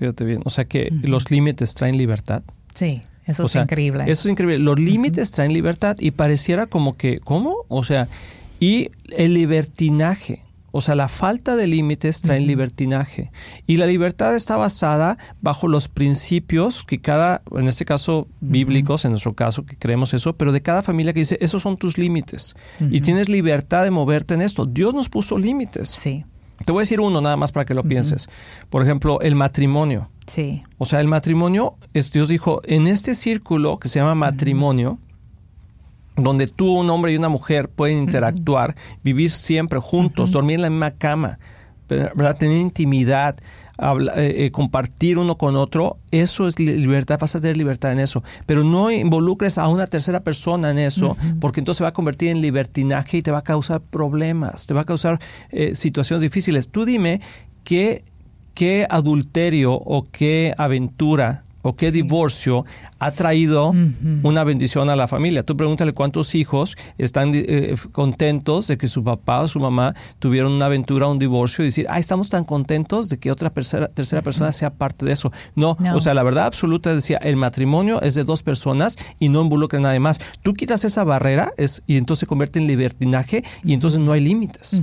fíjate 0.00 0.24
bien, 0.24 0.40
o 0.44 0.50
sea 0.50 0.64
que 0.64 0.90
los 1.02 1.30
límites 1.30 1.74
traen 1.74 1.98
libertad? 1.98 2.42
Sí, 2.74 3.02
eso 3.26 3.42
O 3.42 3.46
es 3.46 3.52
sea, 3.52 3.62
increíble. 3.62 4.04
Eso 4.04 4.28
es 4.28 4.32
increíble. 4.32 4.58
Los 4.58 4.80
límites 4.80 5.30
traen 5.30 5.52
libertad 5.52 5.96
y 6.00 6.12
pareciera 6.12 6.64
como 6.66 6.96
que, 6.96 7.20
¿cómo? 7.20 7.54
O 7.68 7.84
sea, 7.84 8.08
y 8.58 8.88
el 9.16 9.34
libertinaje. 9.34 10.38
O 10.72 10.80
sea, 10.80 10.94
la 10.94 11.08
falta 11.08 11.56
de 11.56 11.66
límites 11.66 12.22
trae 12.22 12.40
libertinaje. 12.40 13.30
Y 13.66 13.76
la 13.76 13.86
libertad 13.86 14.34
está 14.34 14.56
basada 14.56 15.18
bajo 15.42 15.68
los 15.68 15.88
principios 15.88 16.84
que 16.84 17.00
cada, 17.00 17.42
en 17.56 17.68
este 17.68 17.84
caso 17.84 18.28
bíblicos, 18.40 19.04
en 19.04 19.10
nuestro 19.10 19.34
caso 19.34 19.66
que 19.66 19.76
creemos 19.76 20.14
eso, 20.14 20.34
pero 20.34 20.52
de 20.52 20.62
cada 20.62 20.82
familia 20.82 21.12
que 21.12 21.20
dice, 21.20 21.36
esos 21.40 21.62
son 21.62 21.76
tus 21.76 21.98
límites. 21.98 22.54
Y 22.80 23.00
tienes 23.00 23.28
libertad 23.28 23.82
de 23.82 23.90
moverte 23.90 24.34
en 24.34 24.42
esto. 24.42 24.64
Dios 24.64 24.94
nos 24.94 25.08
puso 25.08 25.36
límites. 25.36 25.88
Sí, 25.88 26.24
Te 26.64 26.72
voy 26.72 26.80
a 26.80 26.82
decir 26.82 27.00
uno 27.00 27.20
nada 27.20 27.36
más 27.36 27.52
para 27.52 27.64
que 27.64 27.74
lo 27.74 27.82
pienses. 27.82 28.28
Por 28.68 28.82
ejemplo, 28.82 29.20
el 29.20 29.34
matrimonio. 29.34 30.10
sí. 30.26 30.62
O 30.78 30.86
sea, 30.86 31.00
el 31.00 31.08
matrimonio, 31.08 31.76
es, 31.94 32.12
Dios 32.12 32.28
dijo, 32.28 32.60
en 32.64 32.86
este 32.86 33.14
círculo 33.14 33.78
que 33.78 33.88
se 33.88 33.98
llama 33.98 34.14
matrimonio, 34.14 34.98
donde 36.16 36.46
tú, 36.46 36.78
un 36.78 36.90
hombre 36.90 37.12
y 37.12 37.16
una 37.16 37.28
mujer 37.28 37.68
pueden 37.68 37.98
interactuar, 37.98 38.74
vivir 39.02 39.30
siempre 39.30 39.78
juntos, 39.78 40.30
dormir 40.32 40.56
en 40.56 40.62
la 40.62 40.70
misma 40.70 40.90
cama, 40.90 41.38
¿verdad? 41.88 42.36
tener 42.36 42.58
intimidad, 42.58 43.36
habla- 43.80 44.12
eh, 44.16 44.46
eh, 44.46 44.50
compartir 44.50 45.18
uno 45.18 45.36
con 45.36 45.56
otro, 45.56 45.96
eso 46.10 46.46
es 46.46 46.58
li- 46.58 46.76
libertad, 46.76 47.18
vas 47.20 47.34
a 47.34 47.40
tener 47.40 47.56
libertad 47.56 47.92
en 47.92 47.98
eso. 47.98 48.22
Pero 48.46 48.62
no 48.62 48.90
involucres 48.90 49.58
a 49.58 49.66
una 49.68 49.86
tercera 49.86 50.20
persona 50.20 50.70
en 50.70 50.78
eso, 50.78 51.16
porque 51.40 51.60
entonces 51.60 51.78
se 51.78 51.84
va 51.84 51.88
a 51.90 51.92
convertir 51.92 52.28
en 52.28 52.40
libertinaje 52.40 53.18
y 53.18 53.22
te 53.22 53.30
va 53.30 53.38
a 53.38 53.42
causar 53.42 53.80
problemas, 53.80 54.66
te 54.66 54.74
va 54.74 54.82
a 54.82 54.84
causar 54.84 55.18
eh, 55.50 55.74
situaciones 55.74 56.22
difíciles. 56.22 56.70
Tú 56.70 56.84
dime 56.84 57.20
qué, 57.64 58.04
qué 58.54 58.86
adulterio 58.90 59.72
o 59.74 60.06
qué 60.10 60.54
aventura 60.58 61.44
o 61.62 61.72
qué 61.72 61.92
divorcio 61.92 62.64
ha 62.98 63.12
traído 63.12 63.74
una 64.22 64.44
bendición 64.44 64.90
a 64.90 64.96
la 64.96 65.06
familia. 65.06 65.42
Tú 65.42 65.56
pregúntale 65.56 65.92
cuántos 65.92 66.34
hijos 66.34 66.76
están 66.98 67.30
eh, 67.34 67.74
contentos 67.92 68.68
de 68.68 68.76
que 68.78 68.88
su 68.88 69.02
papá 69.04 69.40
o 69.40 69.48
su 69.48 69.60
mamá 69.60 69.94
tuvieron 70.18 70.52
una 70.52 70.66
aventura, 70.66 71.06
un 71.08 71.18
divorcio 71.18 71.64
y 71.64 71.68
decir, 71.68 71.86
ah, 71.88 71.98
estamos 71.98 72.28
tan 72.28 72.44
contentos 72.44 73.08
de 73.08 73.18
que 73.18 73.30
otra 73.30 73.50
tercera, 73.50 73.88
tercera 73.88 74.22
persona 74.22 74.52
sea 74.52 74.70
parte 74.70 75.06
de 75.06 75.12
eso. 75.12 75.30
No, 75.54 75.76
No. 75.80 75.96
o 75.96 76.00
sea, 76.00 76.14
la 76.14 76.22
verdad 76.22 76.46
absoluta 76.46 76.94
decía, 76.94 77.18
el 77.18 77.36
matrimonio 77.36 78.00
es 78.02 78.14
de 78.14 78.24
dos 78.24 78.42
personas 78.42 78.96
y 79.18 79.28
no 79.28 79.42
involucra 79.42 79.78
a 79.78 79.82
nadie 79.82 80.00
más. 80.00 80.20
Tú 80.42 80.54
quitas 80.54 80.84
esa 80.84 81.04
barrera 81.04 81.52
es, 81.56 81.82
y 81.86 81.96
entonces 81.96 82.20
se 82.20 82.26
convierte 82.26 82.58
en 82.58 82.66
libertinaje 82.66 83.44
y 83.64 83.72
entonces 83.72 83.98
no 84.00 84.12
hay 84.12 84.20
límites. 84.20 84.80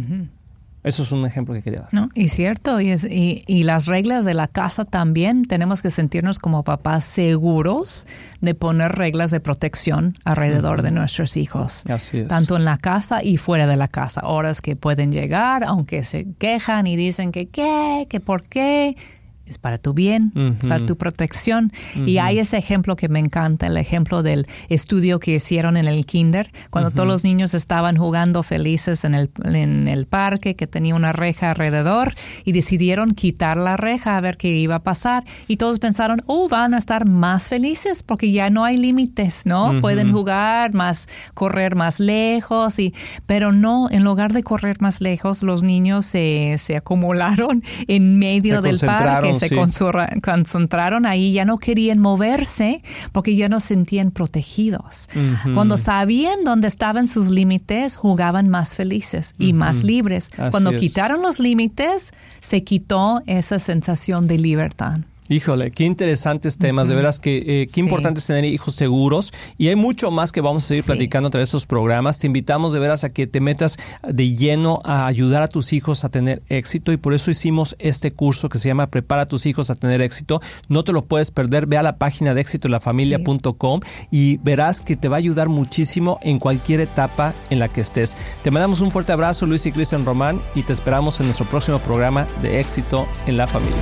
Eso 0.87 1.03
es 1.03 1.11
un 1.11 1.25
ejemplo 1.25 1.53
que 1.53 1.61
quería 1.61 1.81
dar. 1.81 1.89
No, 1.93 2.09
y 2.15 2.29
cierto, 2.29 2.79
y, 2.79 2.91
es, 2.91 3.03
y, 3.03 3.43
y 3.45 3.63
las 3.63 3.85
reglas 3.87 4.25
de 4.25 4.33
la 4.33 4.47
casa 4.47 4.85
también 4.85 5.45
tenemos 5.45 5.81
que 5.81 5.91
sentirnos 5.91 6.39
como 6.39 6.63
papás 6.63 7.03
seguros 7.03 8.07
de 8.41 8.55
poner 8.55 8.93
reglas 8.93 9.31
de 9.31 9.39
protección 9.39 10.15
alrededor 10.23 10.81
de 10.81 10.91
nuestros 10.91 11.37
hijos. 11.37 11.83
Así 11.89 12.19
es. 12.19 12.27
Tanto 12.27 12.55
en 12.55 12.65
la 12.65 12.77
casa 12.77 13.23
y 13.23 13.37
fuera 13.37 13.67
de 13.67 13.77
la 13.77 13.87
casa. 13.87 14.21
Horas 14.23 14.61
que 14.61 14.75
pueden 14.75 15.11
llegar, 15.11 15.63
aunque 15.63 16.03
se 16.03 16.27
quejan 16.39 16.87
y 16.87 16.95
dicen 16.95 17.31
que 17.31 17.49
qué, 17.49 18.07
que 18.09 18.19
por 18.19 18.41
qué. 18.47 18.95
Es 19.47 19.57
para 19.57 19.77
tu 19.77 19.93
bien, 19.93 20.33
es 20.59 20.67
para 20.67 20.85
tu 20.85 20.97
protección. 20.97 21.71
Y 21.95 22.17
hay 22.17 22.39
ese 22.39 22.57
ejemplo 22.57 22.95
que 22.95 23.07
me 23.07 23.19
encanta, 23.19 23.67
el 23.67 23.77
ejemplo 23.77 24.21
del 24.21 24.45
estudio 24.69 25.19
que 25.19 25.35
hicieron 25.35 25.77
en 25.77 25.87
el 25.87 26.05
kinder, 26.05 26.51
cuando 26.69 26.91
todos 26.91 27.07
los 27.07 27.23
niños 27.23 27.53
estaban 27.53 27.95
jugando 27.95 28.43
felices 28.43 29.03
en 29.03 29.13
el, 29.13 29.29
en 29.45 29.87
el 29.87 30.05
parque, 30.05 30.55
que 30.55 30.67
tenía 30.67 30.95
una 30.95 31.13
reja 31.13 31.51
alrededor, 31.51 32.13
y 32.43 32.51
decidieron 32.51 33.11
quitar 33.11 33.57
la 33.57 33.77
reja 33.77 34.17
a 34.17 34.21
ver 34.21 34.37
qué 34.37 34.49
iba 34.49 34.75
a 34.75 34.83
pasar. 34.83 35.23
Y 35.47 35.57
todos 35.57 35.79
pensaron, 35.79 36.21
oh, 36.25 36.49
van 36.49 36.73
a 36.73 36.77
estar 36.77 37.07
más 37.07 37.45
felices 37.45 38.03
porque 38.03 38.31
ya 38.31 38.49
no 38.49 38.65
hay 38.65 38.77
límites, 38.77 39.45
¿no? 39.45 39.79
Pueden 39.81 40.11
jugar 40.11 40.73
más, 40.73 41.07
correr 41.33 41.75
más 41.75 41.99
lejos, 41.99 42.79
y, 42.79 42.93
pero 43.25 43.51
no, 43.51 43.89
en 43.89 44.03
lugar 44.03 44.33
de 44.33 44.43
correr 44.43 44.81
más 44.81 45.01
lejos, 45.01 45.43
los 45.43 45.63
niños 45.63 46.05
se, 46.05 46.55
se 46.57 46.75
acumularon 46.75 47.63
en 47.87 48.19
medio 48.19 48.57
Se 48.57 48.61
del 48.61 48.79
parque, 48.79 49.35
se 49.39 49.49
sí. 49.49 49.55
concentraron 50.21 51.05
ahí, 51.05 51.31
ya 51.31 51.45
no 51.45 51.57
querían 51.57 51.99
moverse 51.99 52.81
porque 53.11 53.35
ya 53.35 53.49
no 53.49 53.59
sentían 53.59 54.11
protegidos. 54.11 55.09
Cuando 55.53 55.77
sabían 55.77 56.43
dónde 56.43 56.67
estaban 56.67 57.07
sus 57.07 57.29
límites, 57.29 57.95
jugaban 57.95 58.49
más 58.49 58.75
felices 58.75 59.33
y 59.37 59.53
más 59.53 59.83
libres. 59.83 60.29
Así 60.37 60.51
Cuando 60.51 60.71
es. 60.71 60.79
quitaron 60.79 61.21
los 61.21 61.39
límites, 61.39 62.11
se 62.39 62.63
quitó 62.63 63.21
esa 63.25 63.59
sensación 63.59 64.27
de 64.27 64.37
libertad. 64.37 64.99
Híjole, 65.29 65.71
qué 65.71 65.83
interesantes 65.83 66.57
temas, 66.57 66.87
de 66.87 66.95
veras 66.95 67.19
que 67.19 67.37
eh, 67.37 67.65
qué 67.67 67.73
Sí. 67.73 67.79
importante 67.81 68.19
es 68.21 68.27
tener 68.27 68.45
hijos 68.45 68.75
seguros 68.75 69.33
y 69.57 69.67
hay 69.67 69.75
mucho 69.75 70.09
más 70.09 70.31
que 70.31 70.39
vamos 70.39 70.63
a 70.63 70.67
seguir 70.67 70.83
Sí. 70.83 70.87
platicando 70.87 71.27
a 71.27 71.29
través 71.31 71.47
de 71.47 71.57
estos 71.57 71.65
programas. 71.65 72.19
Te 72.19 72.27
invitamos 72.27 72.71
de 72.71 72.79
veras 72.79 73.03
a 73.03 73.09
que 73.09 73.27
te 73.27 73.41
metas 73.41 73.77
de 74.07 74.35
lleno 74.35 74.79
a 74.85 75.05
ayudar 75.05 75.43
a 75.43 75.49
tus 75.49 75.73
hijos 75.73 76.05
a 76.05 76.09
tener 76.09 76.43
éxito 76.47 76.93
y 76.93 76.97
por 76.97 77.13
eso 77.13 77.29
hicimos 77.29 77.75
este 77.79 78.11
curso 78.11 78.47
que 78.47 78.57
se 78.57 78.69
llama 78.69 78.87
Prepara 78.87 79.23
a 79.23 79.25
tus 79.25 79.45
hijos 79.45 79.69
a 79.69 79.75
tener 79.75 80.01
éxito. 80.01 80.41
No 80.69 80.83
te 80.83 80.93
lo 80.93 81.03
puedes 81.05 81.29
perder, 81.31 81.65
ve 81.65 81.75
a 81.77 81.83
la 81.83 81.97
página 81.97 82.33
de 82.33 82.39
éxitolafamilia.com 82.41 83.81
y 84.11 84.37
verás 84.37 84.79
que 84.79 84.95
te 84.95 85.09
va 85.09 85.17
a 85.17 85.19
ayudar 85.19 85.49
muchísimo 85.49 86.19
en 86.21 86.39
cualquier 86.39 86.79
etapa 86.79 87.33
en 87.49 87.59
la 87.59 87.67
que 87.67 87.81
estés. 87.81 88.15
Te 88.43 88.51
mandamos 88.51 88.79
un 88.79 88.91
fuerte 88.91 89.11
abrazo, 89.11 89.45
Luis 89.45 89.65
y 89.65 89.73
Cristian 89.73 90.05
Román, 90.05 90.41
y 90.55 90.63
te 90.63 90.71
esperamos 90.71 91.19
en 91.19 91.25
nuestro 91.25 91.45
próximo 91.47 91.79
programa 91.79 92.25
de 92.41 92.61
éxito 92.61 93.07
en 93.25 93.35
la 93.35 93.45
familia. 93.45 93.75